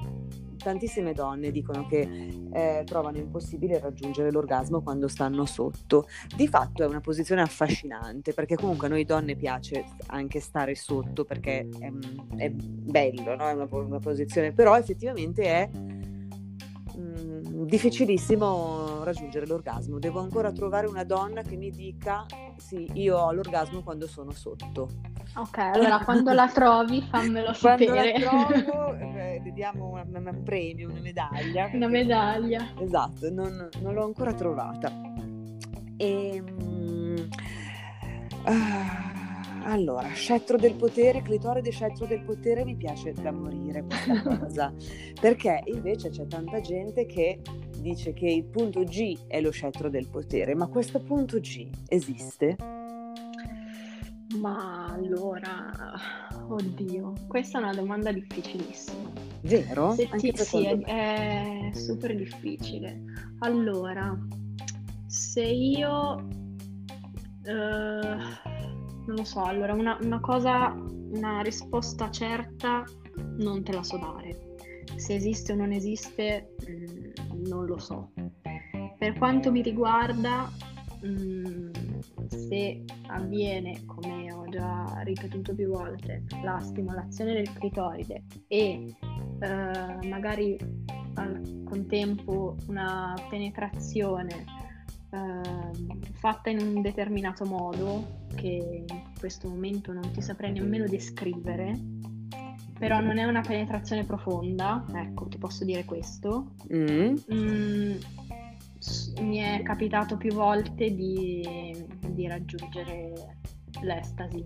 tantissime 0.57 1.13
donne 1.13 1.51
dicono 1.51 1.87
che 1.87 2.31
eh, 2.53 2.83
trovano 2.85 3.19
impossibile 3.19 3.79
raggiungere 3.79 4.31
l'orgasmo 4.31 4.83
quando 4.83 5.09
stanno 5.09 5.45
sotto. 5.45 6.07
Di 6.35 6.49
fatto 6.49 6.83
è 6.83 6.87
una 6.87 7.01
posizione 7.01 7.43
affascinante 7.43 8.33
perché 8.33 8.57
comunque 8.57 8.87
a 8.87 8.91
noi 8.91 9.05
donne 9.05 9.37
piace 9.37 9.85
anche 10.09 10.41
stare 10.41 10.75
sotto 10.75 11.25
perché 11.25 11.69
è, 11.79 11.93
è 12.37 12.51
bello, 12.51 13.37
no? 13.37 13.49
è 13.49 13.53
una, 13.53 13.69
una 13.71 13.99
posizione, 13.99 14.53
però 14.53 14.77
effettivamente 14.77 15.45
è 15.45 15.71
difficilissimo 17.67 19.05
raggiungere 19.05 19.47
l'orgasmo. 19.47 19.99
Devo 19.99 20.21
ancora 20.21 20.53
trovare 20.53 20.87
una 20.87 21.05
donna 21.05 21.43
che 21.43 21.57
mi 21.57 21.71
dica 21.71 22.27
sì, 22.57 22.89
io 22.95 23.19
ho 23.19 23.33
l'orgasmo 23.33 23.83
quando 23.83 24.07
sono 24.07 24.31
sotto. 24.33 24.89
Ok, 25.37 25.59
allora 25.59 25.99
quando 26.05 26.33
la 26.33 26.49
trovi 26.49 27.03
fammelo 27.03 27.53
sapere. 27.53 28.13
Quando 28.23 28.55
la 28.55 28.63
trovo 28.63 28.95
eh, 28.97 29.41
vediamo 29.43 29.91
un 29.91 30.43
premio, 30.45 30.89
una 30.89 31.01
medaglia. 31.01 31.69
Una 31.73 31.89
medaglia. 31.89 32.73
Esatto, 32.79 33.31
non, 33.31 33.69
non 33.81 33.95
l'ho 33.95 34.05
ancora 34.05 34.33
trovata. 34.33 34.91
E, 35.99 36.43
um, 36.59 37.29
uh, 38.45 39.16
allora, 39.67 40.09
scettro 40.13 40.57
del 40.57 40.75
potere, 40.75 41.23
clitoride 41.23 41.71
scettro 41.71 42.07
del 42.07 42.23
potere, 42.23 42.65
mi 42.65 42.77
piace 42.77 43.13
da 43.13 43.33
morire 43.33 43.83
questa 43.83 44.23
cosa, 44.39 44.73
perché 45.21 45.63
invece 45.67 46.11
c'è 46.11 46.27
tanta 46.27 46.61
gente 46.61 47.05
che 47.07 47.41
dice 47.79 48.13
che 48.13 48.27
il 48.27 48.45
punto 48.45 48.85
G 48.85 49.27
è 49.27 49.41
lo 49.41 49.51
scettro 49.51 49.91
del 49.91 50.09
potere, 50.09 50.55
ma 50.55 50.69
questo 50.69 51.01
punto 51.01 51.41
G 51.41 51.69
esiste? 51.89 52.57
Ma 54.39 54.87
allora, 54.93 55.73
oddio, 56.49 57.13
questa 57.27 57.59
è 57.59 57.63
una 57.63 57.75
domanda 57.75 58.13
difficilissima. 58.13 59.11
Vero? 59.41 59.95
Se 59.95 60.09
ti, 60.17 60.33
sì, 60.35 60.65
è, 60.65 61.71
è 61.71 61.75
super 61.75 62.15
difficile. 62.15 63.03
Allora, 63.41 64.17
se 65.07 65.43
io... 65.43 66.29
Uh, 67.47 68.56
non 69.07 69.17
lo 69.17 69.25
so, 69.25 69.43
allora 69.43 69.73
una, 69.73 69.99
una 70.03 70.21
cosa, 70.21 70.73
una 70.73 71.41
risposta 71.41 72.11
certa 72.11 72.85
non 73.39 73.63
te 73.63 73.73
la 73.73 73.83
so 73.83 73.99
dare. 73.99 74.55
Se 74.97 75.15
esiste 75.15 75.53
o 75.53 75.57
non 75.57 75.73
esiste, 75.73 76.55
mh, 76.67 77.35
mm, 77.35 77.47
non 77.47 77.65
lo 77.67 77.79
so. 77.79 78.11
Per 78.99 79.19
quanto 79.19 79.51
mi 79.51 79.63
riguarda, 79.63 80.51
mh, 81.01 81.09
mm, 81.09 81.71
se 82.29 82.85
avviene, 83.09 83.85
come 83.85 84.33
ho 84.33 84.49
già 84.49 85.01
ripetuto 85.05 85.55
più 85.55 85.69
volte, 85.69 86.25
la 86.43 86.59
stimolazione 86.61 87.35
del 87.35 87.53
clitoride 87.53 88.25
e 88.49 88.95
eh, 89.41 90.09
magari 90.09 90.57
al 91.15 91.63
contempo 91.65 92.57
una 92.69 93.15
penetrazione 93.29 94.45
Ehm, 95.17 96.01
fatta 96.13 96.51
in 96.51 96.61
un 96.61 96.83
determinato 96.83 97.45
modo 97.45 98.25
che 98.35 98.85
in 98.87 99.03
questo 99.19 99.49
momento 99.49 99.93
non 99.93 100.11
ti 100.13 100.21
saprei 100.21 100.53
nemmeno 100.53 100.87
descrivere, 100.87 101.79
però 102.79 103.01
non 103.01 103.19
è 103.19 103.25
una 103.25 103.41
penetrazione 103.41 104.05
profonda, 104.05 104.85
ecco, 104.95 105.27
ti 105.27 105.39
posso 105.39 105.65
dire 105.65 105.85
questo. 105.85 106.53
Mm. 106.73 107.17
Mm, 107.33 107.97
mi 109.21 109.39
è 109.39 109.63
capitato 109.63 110.17
più 110.17 110.33
volte 110.35 110.95
di, 110.95 111.87
di 112.09 112.27
raggiungere 112.27 113.13
l'estasi, 113.81 114.45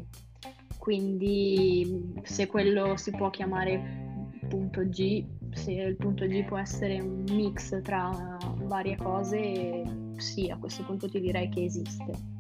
quindi 0.79 2.15
se 2.23 2.47
quello 2.47 2.97
si 2.97 3.11
può 3.11 3.31
chiamare 3.31 4.29
punto 4.49 4.87
G, 4.89 5.25
se 5.53 5.73
il 5.73 5.97
punto 5.97 6.27
G 6.27 6.45
può 6.45 6.59
essere 6.59 7.01
un 7.01 7.25
mix 7.31 7.81
tra 7.83 8.39
varie 8.63 8.97
cose, 8.97 9.83
sì, 10.21 10.51
a 10.51 10.57
questo 10.57 10.85
punto 10.85 11.09
ti 11.09 11.21
direi 11.21 11.49
che 11.49 11.65
esiste. 11.65 12.39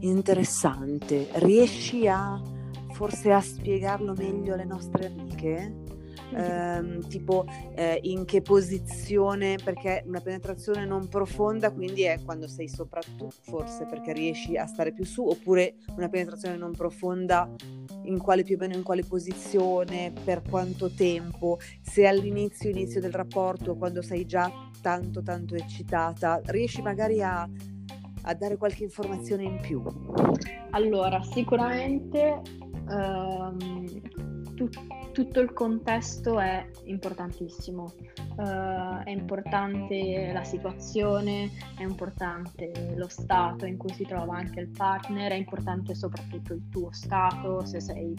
Interessante. 0.00 1.28
Riesci 1.34 2.06
a 2.08 2.40
forse 2.92 3.32
a 3.32 3.40
spiegarlo 3.40 4.14
meglio 4.14 4.54
alle 4.54 4.64
nostre 4.64 5.06
amiche? 5.06 5.82
ehm, 6.34 7.06
tipo 7.08 7.44
eh, 7.74 7.98
in 8.02 8.24
che 8.24 8.42
posizione, 8.42 9.58
perché 9.62 10.02
una 10.06 10.20
penetrazione 10.20 10.84
non 10.84 11.08
profonda 11.08 11.70
quindi 11.70 12.02
è 12.02 12.20
quando 12.24 12.48
sei 12.48 12.68
sopra 12.68 13.00
tu, 13.16 13.28
forse 13.30 13.86
perché 13.86 14.12
riesci 14.12 14.56
a 14.56 14.66
stare 14.66 14.92
più 14.92 15.04
su, 15.04 15.26
oppure 15.26 15.76
una 15.96 16.08
penetrazione 16.08 16.56
non 16.56 16.72
profonda 16.72 17.50
in 18.04 18.18
quale 18.18 18.42
più 18.42 18.56
o 18.56 18.58
meno 18.58 18.74
in 18.74 18.82
quale 18.82 19.04
posizione, 19.04 20.12
per 20.24 20.42
quanto 20.48 20.90
tempo, 20.90 21.58
se 21.80 22.06
all'inizio 22.06 22.70
inizio 22.70 23.00
del 23.00 23.12
rapporto, 23.12 23.76
quando 23.76 24.02
sei 24.02 24.26
già 24.26 24.50
tanto 24.80 25.22
tanto 25.22 25.54
eccitata, 25.54 26.40
riesci 26.46 26.82
magari 26.82 27.22
a, 27.22 27.48
a 28.22 28.34
dare 28.34 28.56
qualche 28.56 28.84
informazione 28.84 29.44
in 29.44 29.58
più? 29.60 29.82
Allora, 30.70 31.22
sicuramente 31.22 32.40
um, 32.88 34.00
tu, 34.54 34.68
tutto 35.12 35.40
il 35.40 35.52
contesto 35.52 36.40
è 36.40 36.68
importantissimo. 36.84 37.92
Uh, 38.36 39.02
è 39.04 39.10
importante 39.10 40.30
la 40.32 40.44
situazione, 40.44 41.50
è 41.76 41.82
importante 41.82 42.94
lo 42.96 43.08
stato 43.08 43.66
in 43.66 43.76
cui 43.76 43.92
si 43.92 44.04
trova 44.04 44.36
anche 44.36 44.60
il 44.60 44.68
partner, 44.68 45.32
è 45.32 45.36
importante 45.36 45.94
soprattutto 45.94 46.54
il 46.54 46.68
tuo 46.68 46.92
stato, 46.92 47.64
se 47.64 47.80
sei 47.80 48.14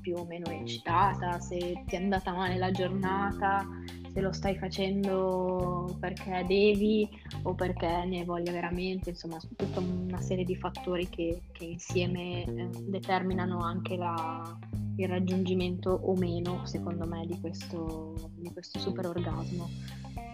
più 0.00 0.16
o 0.16 0.24
meno 0.24 0.50
eccitata, 0.50 1.38
se 1.38 1.82
ti 1.86 1.94
è 1.94 1.98
andata 1.98 2.32
male 2.32 2.56
la 2.56 2.70
giornata, 2.70 3.66
se 4.10 4.20
lo 4.20 4.32
stai 4.32 4.56
facendo 4.56 5.96
perché 6.00 6.44
devi 6.46 7.08
o 7.42 7.54
perché 7.54 8.04
ne 8.06 8.24
voglia 8.24 8.52
veramente, 8.52 9.10
insomma, 9.10 9.38
tutta 9.56 9.80
una 9.80 10.20
serie 10.20 10.44
di 10.44 10.56
fattori 10.56 11.08
che, 11.08 11.42
che 11.52 11.66
insieme 11.66 12.44
eh, 12.44 12.68
determinano 12.86 13.58
anche 13.58 13.96
la, 13.96 14.58
il 14.98 15.08
raggiungimento 15.08 15.90
o 15.90 16.14
meno, 16.16 16.66
secondo 16.66 17.06
me, 17.06 17.24
di 17.24 17.38
questo, 17.40 18.14
di 18.34 18.50
questo 18.52 18.80
super 18.80 19.06
orgasmo. 19.06 19.68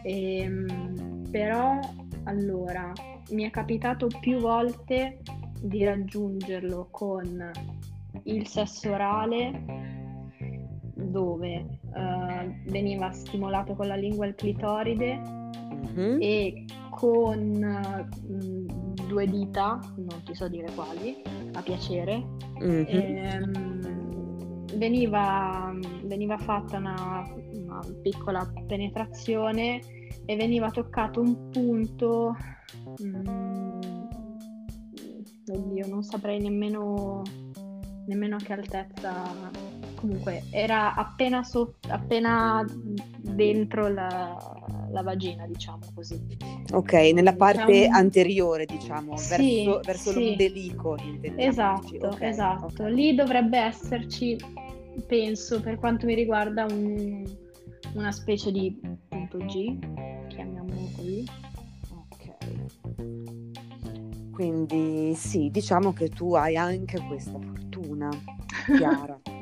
Ehm, 0.04 1.28
però, 1.30 1.78
allora, 2.24 2.92
mi 3.30 3.44
è 3.44 3.50
capitato 3.50 4.08
più 4.20 4.38
volte 4.38 5.20
di 5.60 5.84
raggiungerlo 5.84 6.88
con 6.90 7.50
il 8.24 8.46
sesso 8.46 8.90
orale 8.90 9.92
dove 10.94 11.66
uh, 11.82 12.70
veniva 12.70 13.10
stimolato 13.10 13.74
con 13.74 13.86
la 13.86 13.96
lingua 13.96 14.26
il 14.26 14.34
clitoride 14.34 15.20
mm-hmm. 15.20 16.18
e 16.20 16.64
con 16.90 17.62
uh, 17.62 19.06
due 19.06 19.26
dita, 19.26 19.80
non 19.96 20.22
ti 20.24 20.34
so 20.34 20.48
dire 20.48 20.70
quali, 20.74 21.22
a 21.52 21.62
piacere. 21.62 22.24
Mm-hmm. 22.62 22.86
Ehm, 22.88 23.83
veniva, 24.76 25.72
veniva, 26.04 26.38
fatta 26.38 26.78
una, 26.78 27.26
una, 27.52 27.80
piccola 28.02 28.50
penetrazione 28.66 29.80
e 30.24 30.36
veniva 30.36 30.70
toccato 30.70 31.20
un 31.20 31.50
punto. 31.50 32.36
Mm, 33.02 33.80
oddio, 35.46 35.86
non 35.88 36.02
saprei 36.02 36.40
nemmeno, 36.40 37.22
nemmeno 38.06 38.36
a 38.36 38.38
che 38.38 38.52
altezza 38.52 39.72
comunque 40.04 40.42
era 40.50 40.94
appena, 40.94 41.42
sotto, 41.42 41.88
appena 41.90 42.62
dentro 43.18 43.88
la, 43.88 44.36
la, 44.90 45.02
vagina, 45.02 45.46
diciamo 45.46 45.80
così. 45.94 46.20
Ok, 46.72 46.92
nella 46.92 47.32
parte 47.32 47.72
diciamo... 47.72 47.96
anteriore, 47.96 48.66
diciamo, 48.66 49.16
sì, 49.16 49.64
verso, 49.64 49.80
verso 49.82 50.10
sì. 50.10 50.24
l'ombelico. 50.26 50.96
Esatto, 51.36 52.08
okay, 52.08 52.28
esatto. 52.28 52.66
Okay. 52.66 52.94
Lì 52.94 53.14
dovrebbe 53.14 53.58
esserci 53.58 54.36
penso 55.06 55.60
per 55.60 55.78
quanto 55.78 56.06
mi 56.06 56.14
riguarda 56.14 56.64
un, 56.64 57.24
una 57.94 58.12
specie 58.12 58.50
di 58.50 58.80
punto 59.08 59.38
G, 59.38 59.78
chiamiamolo 60.28 60.90
così. 60.96 61.24
Ok. 61.90 62.34
Quindi 64.30 65.14
sì, 65.14 65.50
diciamo 65.50 65.92
che 65.92 66.08
tu 66.08 66.34
hai 66.34 66.56
anche 66.56 67.00
questa 67.06 67.38
fortuna, 67.38 68.08
Chiara. 68.76 69.18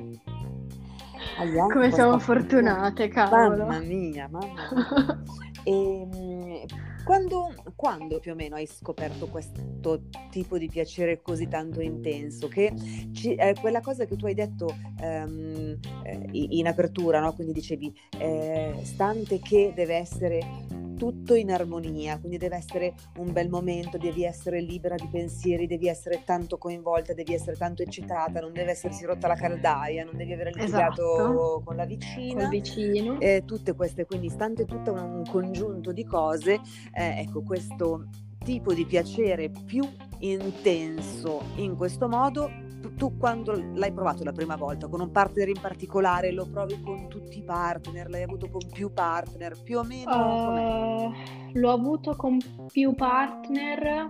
Come 1.72 1.90
siamo 1.90 2.18
fortunate, 2.18 3.08
cavolo. 3.08 3.66
Mamma 3.66 3.78
mia, 3.80 4.28
mamma 4.28 4.46
mia. 4.46 5.22
E, 5.64 6.06
ehm, 6.12 6.91
quando, 7.04 7.54
quando, 7.74 8.18
più 8.18 8.32
o 8.32 8.34
meno 8.34 8.56
hai 8.56 8.66
scoperto 8.66 9.28
questo 9.28 10.02
tipo 10.30 10.58
di 10.58 10.68
piacere 10.68 11.20
così 11.20 11.48
tanto 11.48 11.80
intenso? 11.80 12.48
Che 12.48 12.72
ci, 13.12 13.34
eh, 13.34 13.54
quella 13.60 13.80
cosa 13.80 14.04
che 14.04 14.16
tu 14.16 14.26
hai 14.26 14.34
detto 14.34 14.74
ehm, 15.00 15.78
eh, 16.04 16.28
in 16.32 16.66
apertura, 16.66 17.20
no? 17.20 17.32
quindi 17.34 17.52
dicevi, 17.52 17.94
eh, 18.18 18.80
stante 18.82 19.40
che 19.40 19.72
deve 19.74 19.96
essere 19.96 20.71
tutto 21.02 21.34
in 21.34 21.50
armonia, 21.50 22.16
quindi 22.20 22.38
deve 22.38 22.54
essere 22.54 22.94
un 23.16 23.32
bel 23.32 23.48
momento, 23.48 23.98
devi 23.98 24.22
essere 24.22 24.60
libera 24.60 24.94
di 24.94 25.08
pensieri, 25.10 25.66
devi 25.66 25.88
essere 25.88 26.22
tanto 26.24 26.58
coinvolta, 26.58 27.12
devi 27.12 27.34
essere 27.34 27.56
tanto 27.56 27.82
eccitata, 27.82 28.38
non 28.38 28.52
deve 28.52 28.70
essersi 28.70 29.04
rotta 29.04 29.26
la 29.26 29.34
caldaia, 29.34 30.04
non 30.04 30.16
devi 30.16 30.32
aver 30.32 30.54
litigato 30.54 31.14
esatto. 31.14 31.62
con 31.64 31.74
la 31.74 31.86
vicina. 31.86 32.48
vicino. 32.48 33.18
Eh, 33.18 33.42
tutte 33.44 33.74
queste, 33.74 34.06
quindi 34.06 34.28
stante 34.28 34.64
tutto 34.64 34.92
un 34.92 35.24
congiunto 35.28 35.90
di 35.90 36.04
cose, 36.04 36.60
eh, 36.92 37.18
ecco 37.18 37.42
questo 37.42 38.06
tipo 38.44 38.72
di 38.72 38.84
piacere 38.84 39.50
più 39.50 39.82
intenso 40.20 41.42
in 41.56 41.74
questo 41.74 42.06
modo 42.06 42.48
tu 42.97 43.16
quando 43.16 43.53
l'hai 43.75 43.92
provato 43.92 44.25
la 44.25 44.33
prima 44.33 44.57
volta 44.57 44.88
con 44.88 45.01
un 45.01 45.11
partner 45.11 45.49
in 45.49 45.61
particolare 45.61 46.33
lo 46.33 46.47
provi 46.47 46.81
con 46.81 47.09
tutti 47.09 47.38
i 47.38 47.42
partner 47.42 48.09
l'hai 48.09 48.23
avuto 48.23 48.49
con 48.49 48.62
più 48.73 48.92
partner 48.92 49.61
più 49.62 49.79
o 49.79 49.85
meno 49.85 51.07
uh, 51.07 51.12
l'ho 51.53 51.73
avuto 51.73 52.14
con 52.16 52.38
più 52.71 52.95
partner 52.95 54.09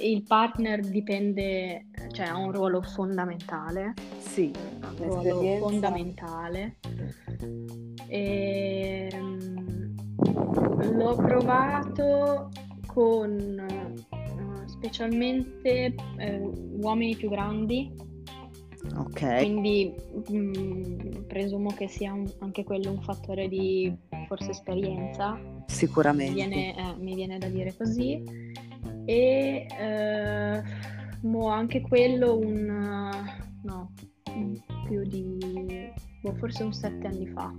il 0.00 0.22
partner 0.22 0.80
dipende 0.80 1.86
cioè 2.12 2.26
ha 2.26 2.36
un 2.36 2.52
ruolo 2.52 2.82
fondamentale. 2.82 3.94
Sì 4.18 4.50
un 4.98 5.22
ruolo 5.22 5.58
fondamentale. 5.58 6.76
E, 8.08 9.08
ehm, 9.12 9.94
l'ho 10.96 11.16
provato 11.16 12.50
con 12.86 13.66
specialmente 14.80 15.94
uh, 16.18 16.78
uomini 16.80 17.14
più 17.14 17.28
grandi. 17.28 17.92
Ok. 18.96 19.36
Quindi 19.36 19.94
mh, 20.28 20.36
mm, 20.36 21.22
presumo 21.26 21.70
che 21.74 21.86
sia 21.86 22.14
un, 22.14 22.26
anche 22.38 22.64
quello 22.64 22.90
un 22.90 23.02
fattore 23.02 23.46
di 23.48 23.94
forse 24.26 24.50
esperienza. 24.50 25.38
Sicuramente. 25.66 26.32
Mi 26.32 26.34
viene, 26.34 26.76
eh, 26.76 26.96
mi 26.98 27.14
viene 27.14 27.38
da 27.38 27.48
dire 27.48 27.76
così. 27.76 28.22
E 29.04 29.66
eh, 29.78 30.62
mo 31.22 31.48
anche 31.48 31.82
quello 31.82 32.38
un... 32.38 33.22
no, 33.62 33.92
più 34.86 35.02
di... 35.04 35.92
Boh, 36.22 36.34
forse 36.36 36.62
un 36.62 36.72
sette 36.72 37.06
anni 37.06 37.26
fa. 37.26 37.52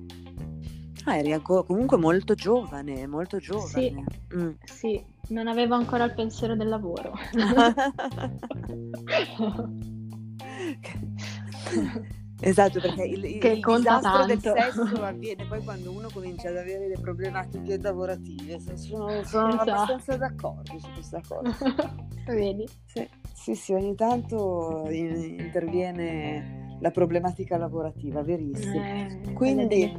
Ah, 1.05 1.17
eri 1.17 1.39
comunque 1.41 1.97
molto 1.97 2.33
giovane, 2.33 3.05
molto 3.07 3.37
giovane. 3.37 3.67
Sì, 3.67 4.35
mm. 4.35 4.49
sì, 4.63 5.03
non 5.31 5.47
avevo 5.47 5.75
ancora 5.75 6.03
il 6.03 6.13
pensiero 6.13 6.55
del 6.55 6.67
lavoro. 6.67 7.13
esatto, 12.41 12.81
perché 12.81 13.03
il, 13.03 13.23
il, 13.23 13.43
il 13.43 13.61
disastro 13.63 14.25
del 14.25 14.41
sesso 14.41 14.81
avviene 15.01 15.45
poi 15.45 15.63
quando 15.63 15.91
uno 15.91 16.09
comincia 16.13 16.49
ad 16.49 16.57
avere 16.57 16.87
le 16.87 16.99
problematiche 16.99 17.79
lavorative. 17.79 18.59
Sono, 18.59 19.23
sono 19.23 19.47
esatto. 19.49 19.71
abbastanza 19.71 20.17
d'accordo 20.17 20.77
su 20.77 20.91
questa 20.93 21.21
cosa. 21.27 21.57
Vedi? 22.27 22.67
Sì, 22.85 23.09
sì, 23.33 23.55
sì, 23.55 23.73
ogni 23.73 23.95
tanto 23.95 24.85
interviene 24.89 26.61
la 26.81 26.91
problematica 26.91 27.57
lavorativa, 27.57 28.21
verissimo. 28.23 28.83
Eh, 28.83 29.33
Quindi, 29.33 29.93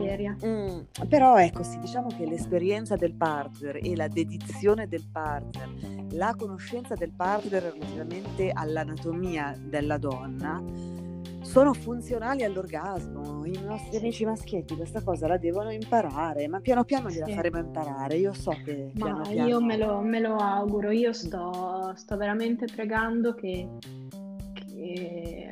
mm, 0.45 0.81
però 1.09 1.39
ecco 1.39 1.63
sì, 1.63 1.79
diciamo 1.79 2.09
che 2.09 2.27
l'esperienza 2.27 2.97
del 2.97 3.15
partner 3.15 3.79
e 3.83 3.95
la 3.95 4.09
dedizione 4.09 4.89
del 4.89 5.05
partner, 5.11 5.71
la 6.11 6.35
conoscenza 6.37 6.95
del 6.95 7.13
partner 7.15 7.63
relativamente 7.63 8.51
all'anatomia 8.53 9.57
della 9.59 9.97
donna, 9.97 10.61
sono 11.43 11.73
funzionali 11.73 12.43
all'orgasmo. 12.43 13.45
I 13.45 13.61
nostri 13.65 13.99
amici 13.99 14.25
maschietti 14.25 14.75
questa 14.75 15.03
cosa 15.03 15.29
la 15.29 15.37
devono 15.37 15.71
imparare, 15.71 16.49
ma 16.49 16.61
piano 16.61 16.83
piano 16.85 17.11
gliela 17.11 17.27
sì. 17.27 17.35
faremo 17.35 17.59
imparare. 17.59 18.17
Io 18.17 18.33
so 18.33 18.51
che 18.65 18.91
piano 18.95 19.19
ma 19.19 19.29
piano... 19.29 19.49
io 19.49 19.61
me 19.61 19.77
lo, 19.77 20.01
me 20.01 20.19
lo 20.19 20.37
auguro, 20.37 20.91
io 20.91 21.13
sto, 21.13 21.93
sto 21.95 22.17
veramente 22.17 22.67
pregando 22.67 23.35
che, 23.35 23.69
che 24.55 25.51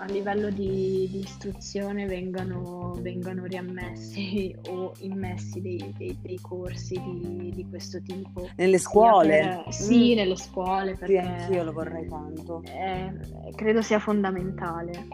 a 0.00 0.06
livello 0.06 0.48
di, 0.48 1.06
di 1.10 1.18
istruzione 1.18 2.06
vengano, 2.06 2.94
vengano, 3.00 3.44
riammessi 3.44 4.54
o 4.68 4.94
immessi 5.00 5.60
dei, 5.60 5.94
dei, 5.96 6.16
dei 6.22 6.38
corsi 6.40 6.98
di, 6.98 7.52
di, 7.54 7.66
questo 7.68 8.00
tipo. 8.00 8.48
Nelle 8.56 8.78
scuole? 8.78 9.62
Per, 9.64 9.74
sì, 9.74 10.12
mm. 10.12 10.16
nelle 10.16 10.36
scuole. 10.36 10.96
Perché, 10.96 11.20
sì, 11.20 11.26
anch'io 11.26 11.64
lo 11.64 11.72
vorrei 11.72 12.08
tanto. 12.08 12.62
È, 12.64 13.12
credo 13.54 13.82
sia 13.82 13.98
fondamentale. 13.98 15.06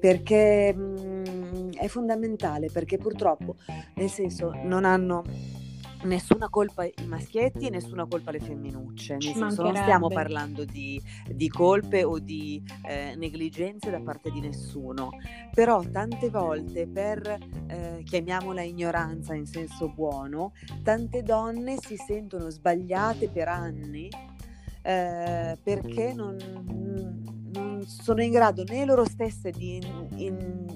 Perché 0.00 0.74
mh, 0.74 1.22
mm, 1.28 1.70
è 1.74 1.86
fondamentale, 1.86 2.70
perché 2.72 2.98
purtroppo, 2.98 3.54
nel 3.94 4.10
senso, 4.10 4.52
non 4.64 4.84
hanno 4.84 5.22
nessuna 6.04 6.48
colpa 6.48 6.84
i 6.84 6.92
maschietti 7.06 7.66
e 7.66 7.70
nessuna 7.70 8.06
colpa 8.06 8.30
le 8.30 8.40
femminucce, 8.40 9.16
nel 9.18 9.34
senso 9.34 9.62
non 9.62 9.76
stiamo 9.76 10.08
parlando 10.08 10.64
di, 10.64 11.00
di 11.28 11.48
colpe 11.48 12.04
o 12.04 12.18
di 12.18 12.62
eh, 12.86 13.14
negligenze 13.16 13.90
da 13.90 14.00
parte 14.00 14.30
di 14.30 14.40
nessuno, 14.40 15.10
però 15.52 15.82
tante 15.90 16.28
volte 16.30 16.86
per, 16.86 17.38
eh, 17.66 18.02
chiamiamola 18.04 18.62
ignoranza 18.62 19.34
in 19.34 19.46
senso 19.46 19.88
buono, 19.88 20.52
tante 20.82 21.22
donne 21.22 21.76
si 21.78 21.96
sentono 21.96 22.50
sbagliate 22.50 23.28
per 23.28 23.48
anni 23.48 24.08
eh, 24.82 25.56
perché 25.62 26.12
non, 26.12 26.36
non, 27.52 27.84
sono 27.86 28.22
in 28.22 28.30
grado 28.30 28.64
né 28.64 28.84
loro 28.84 29.04
stesse 29.04 29.50
di, 29.50 29.80
in, 30.16 30.66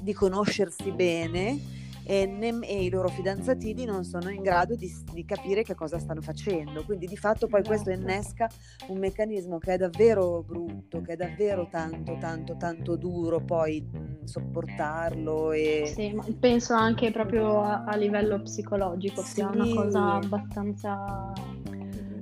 di 0.00 0.12
conoscersi 0.12 0.90
bene 0.92 1.78
e, 2.04 2.26
ne- 2.26 2.66
e, 2.66 2.84
i 2.84 2.90
loro 2.90 3.08
fidanzatini 3.08 3.84
non 3.84 4.04
sono 4.04 4.30
in 4.30 4.42
grado 4.42 4.74
di, 4.74 4.92
di, 5.12 5.24
capire 5.24 5.62
che 5.62 5.74
cosa 5.74 5.98
stanno 5.98 6.20
facendo. 6.20 6.84
Quindi 6.84 7.06
di 7.06 7.16
fatto 7.16 7.46
poi 7.46 7.62
questo 7.62 7.90
esatto. 7.90 8.08
innesca 8.08 8.48
un 8.88 8.98
meccanismo 8.98 9.58
che 9.58 9.74
è 9.74 9.76
davvero 9.76 10.42
brutto, 10.42 11.00
che 11.02 11.12
è 11.12 11.16
davvero 11.16 11.68
tanto, 11.70 12.16
tanto, 12.18 12.56
tanto 12.56 12.96
duro 12.96 13.40
poi 13.40 13.80
mh, 13.80 14.24
sopportarlo. 14.24 15.52
E... 15.52 15.84
Sì, 15.86 16.12
ma 16.12 16.24
penso 16.38 16.74
anche 16.74 17.10
proprio 17.10 17.62
a, 17.62 17.84
a 17.84 17.96
livello 17.96 18.40
psicologico, 18.42 19.22
sì. 19.22 19.34
sia 19.34 19.48
una 19.48 19.68
cosa 19.68 20.14
abbastanza 20.14 21.32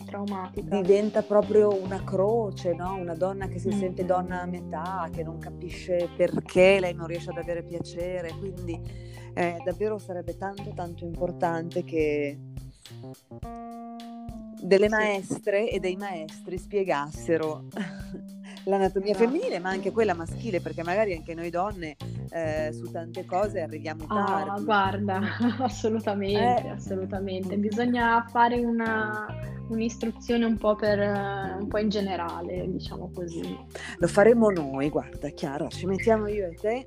traumatica. 0.08 0.80
Diventa 0.80 1.22
proprio 1.22 1.74
una 1.80 2.02
croce, 2.02 2.74
no? 2.74 2.94
una 2.94 3.14
donna 3.14 3.46
che 3.46 3.58
si 3.58 3.68
mm. 3.68 3.78
sente 3.78 4.04
donna 4.04 4.42
a 4.42 4.46
metà, 4.46 5.08
che 5.12 5.22
non 5.22 5.38
capisce 5.38 6.08
perché 6.16 6.80
lei 6.80 6.94
non 6.94 7.06
riesce 7.06 7.30
ad 7.30 7.38
avere 7.38 7.62
piacere, 7.62 8.32
quindi 8.38 8.80
eh, 9.34 9.58
davvero 9.64 9.98
sarebbe 9.98 10.36
tanto 10.36 10.72
tanto 10.74 11.04
importante 11.04 11.84
che 11.84 12.38
delle 14.60 14.88
maestre 14.88 15.70
e 15.70 15.78
dei 15.78 15.96
maestri 15.96 16.58
spiegassero 16.58 17.64
l'anatomia 18.64 19.12
esatto. 19.12 19.30
femminile, 19.30 19.58
ma 19.58 19.70
anche 19.70 19.92
quella 19.92 20.14
maschile, 20.14 20.60
perché 20.60 20.82
magari 20.82 21.14
anche 21.14 21.34
noi 21.34 21.50
donne 21.50 21.96
eh, 22.30 22.72
su 22.72 22.90
tante 22.90 23.24
cose 23.24 23.60
arriviamo 23.60 24.04
ah, 24.08 24.24
tardi. 24.24 24.50
Ah, 24.50 24.60
guarda, 24.62 25.20
assolutamente, 25.60 26.66
eh. 26.66 26.70
assolutamente. 26.70 27.56
Bisogna 27.56 28.24
fare 28.28 28.58
una, 28.58 29.26
un'istruzione 29.68 30.44
un 30.44 30.56
po' 30.56 30.74
per 30.74 30.98
un 30.98 31.66
po' 31.68 31.78
in 31.78 31.88
generale, 31.88 32.70
diciamo 32.70 33.10
così. 33.14 33.56
Lo 33.98 34.06
faremo 34.06 34.50
noi, 34.50 34.88
guarda, 34.88 35.28
Chiara, 35.28 35.68
ci 35.68 35.86
mettiamo 35.86 36.26
io 36.28 36.46
e 36.46 36.54
te 36.54 36.84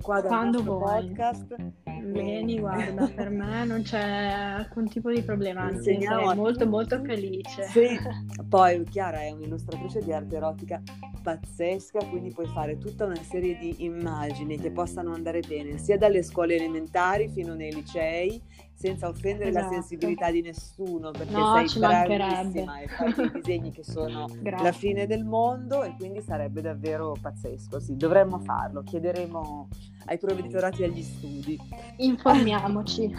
qua 0.00 0.22
Quando 0.22 0.62
vuoi. 0.62 1.08
podcast. 1.08 1.56
Vieni, 2.04 2.60
guarda, 2.60 3.10
per 3.12 3.30
me 3.30 3.64
non 3.64 3.82
c'è 3.82 3.98
alcun 3.98 4.88
tipo 4.88 5.10
di 5.10 5.22
problema, 5.22 5.62
anzi 5.62 5.90
Insegniamo 5.90 6.20
sarei 6.20 6.36
molto 6.36 6.66
molto 6.66 7.00
felice. 7.02 7.64
Sì, 7.64 7.88
poi 8.48 8.84
Chiara 8.84 9.22
è 9.22 9.30
un'illustratrice 9.30 10.00
di 10.02 10.12
arte 10.12 10.36
erotica 10.36 10.80
pazzesca, 11.22 11.98
quindi 12.08 12.30
puoi 12.30 12.46
fare 12.46 12.78
tutta 12.78 13.04
una 13.04 13.16
serie 13.16 13.58
di 13.58 13.84
immagini 13.84 14.58
che 14.58 14.70
possano 14.70 15.12
andare 15.12 15.40
bene 15.40 15.76
sia 15.78 15.98
dalle 15.98 16.22
scuole 16.22 16.54
elementari 16.54 17.28
fino 17.28 17.54
nei 17.54 17.72
licei 17.72 18.40
senza 18.76 19.08
offendere 19.08 19.48
esatto. 19.48 19.64
la 19.64 19.72
sensibilità 19.72 20.30
di 20.30 20.42
nessuno, 20.42 21.10
perché 21.10 21.32
no, 21.32 21.66
sei 21.66 21.80
bravissima 21.80 22.80
e 22.80 22.88
fai 22.88 23.14
dei 23.14 23.30
disegni 23.32 23.70
che 23.70 23.82
sono 23.82 24.26
la 24.42 24.72
fine 24.72 25.06
del 25.06 25.24
mondo 25.24 25.82
e 25.82 25.94
quindi 25.96 26.20
sarebbe 26.20 26.60
davvero 26.60 27.16
pazzesco. 27.18 27.80
Sì, 27.80 27.96
dovremmo 27.96 28.38
farlo, 28.38 28.82
chiederemo 28.82 29.68
ai 30.06 30.18
provveditorati 30.18 30.82
degli 30.82 31.02
studi. 31.02 31.58
Informiamoci. 31.96 33.10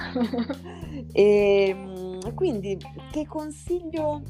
e 1.11 1.69
ehm, 1.73 2.33
quindi 2.35 2.77
che 3.11 3.25
consiglio 3.25 4.21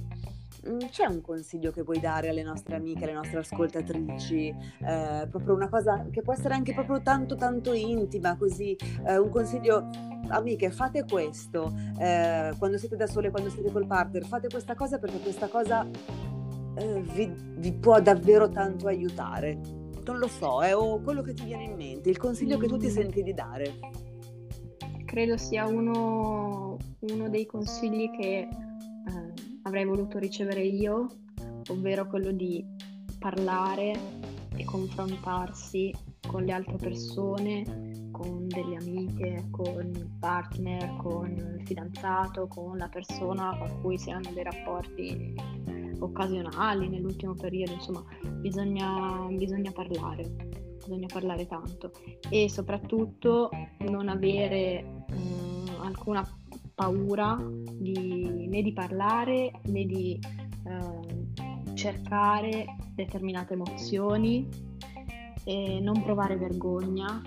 c'è 0.90 1.06
un 1.06 1.22
consiglio 1.22 1.72
che 1.72 1.84
vuoi 1.84 2.00
dare 2.00 2.30
alle 2.30 2.44
nostre 2.44 2.76
amiche, 2.76 3.04
alle 3.04 3.14
nostre 3.14 3.40
ascoltatrici? 3.40 4.48
Eh, 4.48 5.28
proprio 5.30 5.54
una 5.54 5.70
cosa 5.70 6.06
che 6.12 6.22
può 6.22 6.34
essere 6.34 6.54
anche 6.54 6.74
proprio 6.74 7.02
tanto 7.02 7.36
tanto 7.36 7.74
intima, 7.74 8.36
così 8.38 8.76
eh, 9.06 9.18
un 9.18 9.30
consiglio 9.30 9.90
amiche, 10.30 10.72
fate 10.72 11.06
questo 11.06 11.74
eh, 12.00 12.54
quando 12.58 12.78
siete 12.78 12.96
da 12.96 13.08
sole, 13.08 13.32
quando 13.32 13.50
siete 13.50 13.72
col 13.72 13.88
partner, 13.88 14.26
fate 14.26 14.50
questa 14.50 14.76
cosa 14.76 14.98
perché 14.98 15.20
questa 15.20 15.48
cosa 15.48 15.88
eh, 16.78 17.02
vi, 17.14 17.32
vi, 17.58 17.74
può 17.74 18.00
davvero 18.02 18.50
tanto 18.50 18.88
aiutare. 18.88 19.60
Non 20.06 20.20
lo 20.20 20.28
so, 20.28 20.62
è 20.62 20.76
o 20.76 21.02
quello 21.02 21.22
che 21.22 21.34
ti 21.34 21.44
viene 21.44 21.64
in 21.64 21.76
mente, 21.76 22.10
il 22.10 22.18
consiglio 22.18 22.58
che 22.58 22.68
tu 22.68 22.78
ti 22.78 22.88
mm. 22.88 22.92
senti 22.92 23.24
di 23.24 23.34
dare. 23.34 23.80
Credo 25.06 25.38
sia 25.38 25.66
uno, 25.66 26.78
uno 27.00 27.30
dei 27.30 27.46
consigli 27.46 28.10
che 28.12 28.48
avrei 29.68 29.86
voluto 29.86 30.18
ricevere 30.18 30.64
io, 30.64 31.08
ovvero 31.70 32.08
quello 32.08 32.32
di 32.32 32.66
parlare 33.20 33.94
e 34.56 34.64
confrontarsi 34.64 35.94
con 36.26 36.44
le 36.44 36.54
altre 36.54 36.78
persone, 36.78 38.10
con 38.12 38.48
delle 38.48 38.78
amiche, 38.78 39.48
con 39.52 39.92
il 39.94 40.10
partner, 40.20 40.96
con 40.98 41.30
il 41.30 41.62
fidanzato, 41.66 42.48
con 42.48 42.78
la 42.78 42.88
persona 42.88 43.58
con 43.58 43.82
cui 43.82 43.98
si 43.98 44.10
hanno 44.10 44.32
dei 44.34 44.44
rapporti 44.44 45.36
occasionali 46.00 46.88
nell'ultimo 46.88 47.34
periodo, 47.34 47.74
insomma 47.74 48.04
bisogna, 48.40 49.28
bisogna 49.32 49.72
parlare, 49.72 50.78
bisogna 50.78 51.08
parlare 51.12 51.46
tanto. 51.46 51.92
E 52.30 52.50
soprattutto 52.50 53.50
non 53.80 54.08
avere 54.08 55.04
um, 55.10 55.76
alcuna 55.82 56.26
paura 56.78 57.36
di, 57.74 58.48
né 58.48 58.62
di 58.62 58.72
parlare 58.72 59.52
né 59.64 59.84
di 59.86 60.20
eh, 60.64 61.74
cercare 61.74 62.66
determinate 62.94 63.54
emozioni 63.54 64.48
e 65.44 65.80
non 65.82 66.04
provare 66.04 66.38
vergogna 66.38 67.20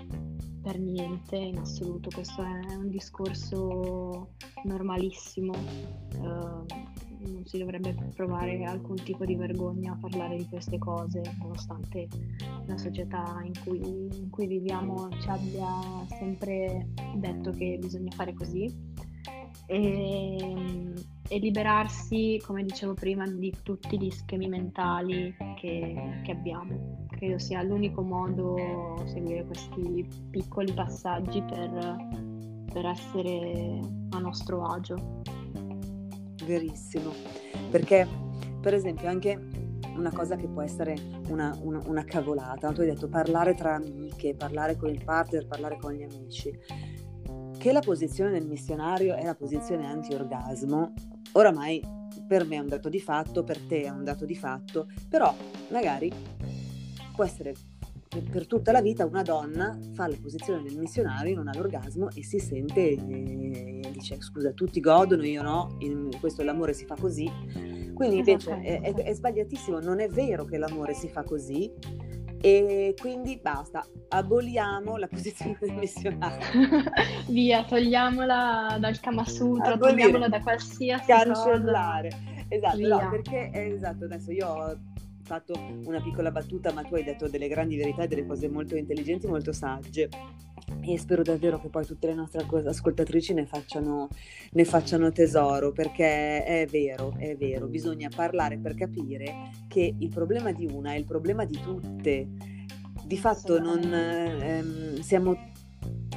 per 0.61 0.79
niente 0.79 1.35
in 1.35 1.57
assoluto. 1.57 2.09
Questo 2.13 2.41
è 2.41 2.75
un 2.75 2.87
discorso 2.87 4.35
normalissimo. 4.63 5.53
Eh, 5.53 6.89
non 7.23 7.43
si 7.43 7.57
dovrebbe 7.57 7.93
provare 8.15 8.63
alcun 8.63 8.95
tipo 9.03 9.25
di 9.25 9.35
vergogna 9.35 9.91
a 9.91 9.97
parlare 9.99 10.37
di 10.37 10.47
queste 10.47 10.77
cose, 10.77 11.21
nonostante 11.39 12.07
la 12.67 12.77
società 12.77 13.41
in 13.43 13.53
cui, 13.65 14.07
in 14.17 14.29
cui 14.29 14.47
viviamo 14.47 15.09
ci 15.19 15.27
abbia 15.27 15.67
sempre 16.07 16.87
detto 17.15 17.51
che 17.51 17.77
bisogna 17.81 18.11
fare 18.11 18.33
così 18.33 19.10
e, 19.71 20.93
e, 21.29 21.39
liberarsi, 21.39 22.41
come 22.45 22.63
dicevo 22.63 22.93
prima, 22.93 23.25
di 23.25 23.55
tutti 23.63 23.97
gli 23.97 24.11
schemi 24.11 24.49
mentali 24.49 25.33
che, 25.55 26.21
che 26.23 26.31
abbiamo. 26.31 27.05
Credo 27.07 27.39
sia 27.39 27.61
l'unico 27.61 28.01
modo 28.01 28.57
seguire 29.05 29.45
questi 29.45 30.05
piccoli 30.29 30.73
passaggi 30.73 31.41
per, 31.43 31.95
per 32.73 32.85
essere 32.85 33.79
a 34.09 34.19
nostro 34.19 34.65
agio. 34.65 35.21
Verissimo, 36.45 37.11
perché 37.69 38.05
per 38.59 38.73
esempio 38.73 39.07
anche 39.07 39.39
una 39.95 40.11
cosa 40.11 40.35
che 40.35 40.47
può 40.47 40.61
essere 40.61 40.95
una, 41.29 41.57
una, 41.61 41.81
una, 41.85 42.03
cavolata. 42.03 42.73
Tu 42.73 42.81
hai 42.81 42.87
detto 42.87 43.07
parlare 43.07 43.53
tra 43.53 43.75
amiche, 43.75 44.35
parlare 44.35 44.75
con 44.75 44.89
il 44.89 45.01
partner, 45.03 45.47
parlare 45.47 45.77
con 45.77 45.93
gli 45.93 46.03
amici 46.03 46.51
che 47.61 47.71
la 47.71 47.79
posizione 47.79 48.31
del 48.31 48.47
missionario 48.47 49.13
è 49.13 49.23
la 49.23 49.35
posizione 49.35 49.85
anti-orgasmo, 49.85 50.93
oramai 51.33 51.79
per 52.27 52.43
me 52.43 52.55
è 52.55 52.59
un 52.59 52.67
dato 52.67 52.89
di 52.89 52.99
fatto, 52.99 53.43
per 53.43 53.59
te 53.59 53.83
è 53.83 53.89
un 53.89 54.03
dato 54.03 54.25
di 54.25 54.35
fatto, 54.35 54.87
però 55.07 55.31
magari 55.69 56.11
può 57.13 57.23
essere 57.23 57.53
per 58.31 58.47
tutta 58.47 58.71
la 58.71 58.81
vita 58.81 59.05
una 59.05 59.21
donna 59.21 59.77
fa 59.93 60.07
la 60.07 60.17
posizione 60.19 60.63
del 60.63 60.75
missionario, 60.75 61.35
non 61.35 61.49
ha 61.49 61.53
l'orgasmo 61.53 62.09
e 62.15 62.23
si 62.23 62.39
sente 62.39 62.93
e 62.93 63.79
dice 63.91 64.19
scusa 64.21 64.53
tutti 64.53 64.79
godono, 64.79 65.23
io 65.23 65.43
no, 65.43 65.77
questo 66.19 66.41
l'amore 66.41 66.73
si 66.73 66.85
fa 66.85 66.95
così. 66.95 67.31
Quindi 67.93 68.17
invece 68.17 68.59
è, 68.59 68.81
è, 68.81 68.91
è 68.91 69.13
sbagliatissimo, 69.13 69.79
non 69.79 69.99
è 69.99 70.07
vero 70.07 70.45
che 70.45 70.57
l'amore 70.57 70.95
si 70.95 71.09
fa 71.09 71.21
così, 71.21 71.71
e 72.41 72.95
quindi 72.99 73.39
basta, 73.41 73.85
aboliamo 74.09 74.97
la 74.97 75.07
posizione 75.07 75.57
del 75.59 75.73
missionario. 75.73 76.45
Via, 77.29 77.63
togliamola 77.63 78.77
dal 78.79 78.99
Kama 78.99 79.25
Sutra, 79.25 79.73
Abolire. 79.73 80.01
togliamola 80.01 80.27
da 80.27 80.41
qualsiasi 80.41 81.05
Cancellare. 81.05 82.09
Cosa. 82.09 82.45
Esatto, 82.47 82.87
no, 82.87 83.09
perché 83.09 83.49
esatto, 83.53 84.05
adesso 84.05 84.31
io 84.31 84.47
ho 84.47 84.77
fatto 85.23 85.53
una 85.85 86.01
piccola 86.01 86.31
battuta, 86.31 86.73
ma 86.73 86.81
tu 86.81 86.95
hai 86.95 87.03
detto 87.03 87.29
delle 87.29 87.47
grandi 87.47 87.77
verità 87.77 88.05
delle 88.05 88.25
cose 88.25 88.49
molto 88.49 88.75
intelligenti, 88.75 89.27
molto 89.27 89.53
sagge 89.53 90.09
e 90.81 90.97
spero 90.97 91.21
davvero 91.21 91.59
che 91.59 91.69
poi 91.69 91.85
tutte 91.85 92.07
le 92.07 92.13
nostre 92.13 92.45
ascoltatrici 92.65 93.33
ne 93.33 93.45
facciano, 93.45 94.09
ne 94.51 94.65
facciano, 94.65 95.11
tesoro 95.11 95.71
perché 95.71 96.43
è 96.43 96.67
vero, 96.69 97.13
è 97.17 97.35
vero, 97.35 97.67
bisogna 97.67 98.09
parlare 98.13 98.57
per 98.57 98.75
capire 98.75 99.51
che 99.67 99.93
il 99.97 100.09
problema 100.09 100.51
di 100.51 100.65
una 100.65 100.93
è 100.93 100.97
il 100.97 101.05
problema 101.05 101.45
di 101.45 101.59
tutte. 101.61 102.27
Di 103.03 103.17
fatto 103.17 103.59
non 103.59 103.81
ehm, 103.83 104.99
siamo 104.99 105.35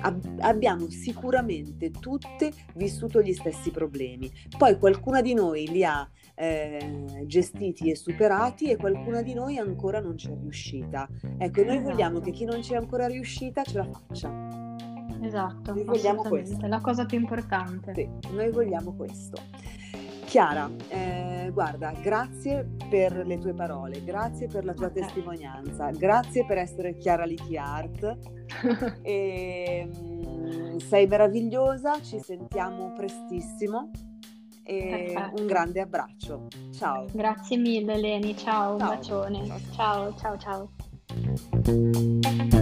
ab- 0.05 0.39
abbiamo 0.41 0.89
sicuramente 0.91 1.91
tutte 1.91 2.53
vissuto 2.75 3.21
gli 3.21 3.33
stessi 3.33 3.71
problemi. 3.71 4.31
Poi 4.57 4.79
qualcuna 4.79 5.21
di 5.21 5.35
noi 5.35 5.69
li 5.69 5.85
ha 5.85 6.09
eh, 6.35 7.24
gestiti 7.26 7.91
e 7.91 7.97
superati 7.97 8.70
e 8.70 8.76
qualcuna 8.76 9.22
di 9.22 9.35
noi 9.35 9.59
ancora 9.59 10.01
non 10.01 10.16
ci 10.16 10.28
è 10.28 10.37
riuscita. 10.39 11.09
Ecco, 11.39 11.62
noi 11.62 11.80
vogliamo 11.80 12.20
che 12.20 12.30
chi 12.30 12.45
non 12.45 12.62
ci 12.62 12.74
è 12.74 12.76
ancora 12.76 13.07
riuscita 13.07 13.62
ce 13.62 13.78
la 13.78 13.85
faccia. 13.85 14.62
Esatto, 15.20 15.72
noi 15.72 15.85
vogliamo 15.85 16.22
questo. 16.22 16.64
È 16.64 16.68
la 16.68 16.80
cosa 16.80 17.07
più 17.07 17.18
importante. 17.18 17.93
Sì, 17.95 18.09
noi 18.32 18.51
vogliamo 18.51 18.95
questo. 18.95 19.41
Chiara, 20.26 20.68
eh, 20.89 21.51
guarda, 21.53 21.93
grazie 22.03 22.68
per 22.91 23.24
le 23.24 23.39
tue 23.39 23.55
parole, 23.55 24.03
grazie 24.03 24.49
per 24.49 24.64
la 24.64 24.74
tua 24.74 24.87
okay. 24.87 25.03
testimonianza, 25.03 25.91
grazie 25.91 26.45
per 26.45 26.59
essere 26.59 26.97
Chiara 26.97 27.24
Lichi 27.24 27.57
Art. 27.57 28.18
e, 29.03 29.89
mm, 29.89 30.76
sei 30.78 31.07
meravigliosa, 31.07 32.01
ci 32.03 32.18
sentiamo 32.18 32.93
prestissimo 32.93 33.91
e 34.65 35.12
Perfetto. 35.12 35.41
un 35.41 35.47
grande 35.47 35.81
abbraccio. 35.81 36.49
Ciao. 36.73 37.07
Grazie 37.12 37.57
mille 37.57 37.97
Leni, 37.99 38.37
ciao, 38.37 38.79
ciao. 38.79 38.91
un 38.91 38.97
bacione. 38.97 39.47
ciao, 39.75 40.15
ciao. 40.17 40.39
ciao. 40.39 40.69
ciao. 41.62 42.54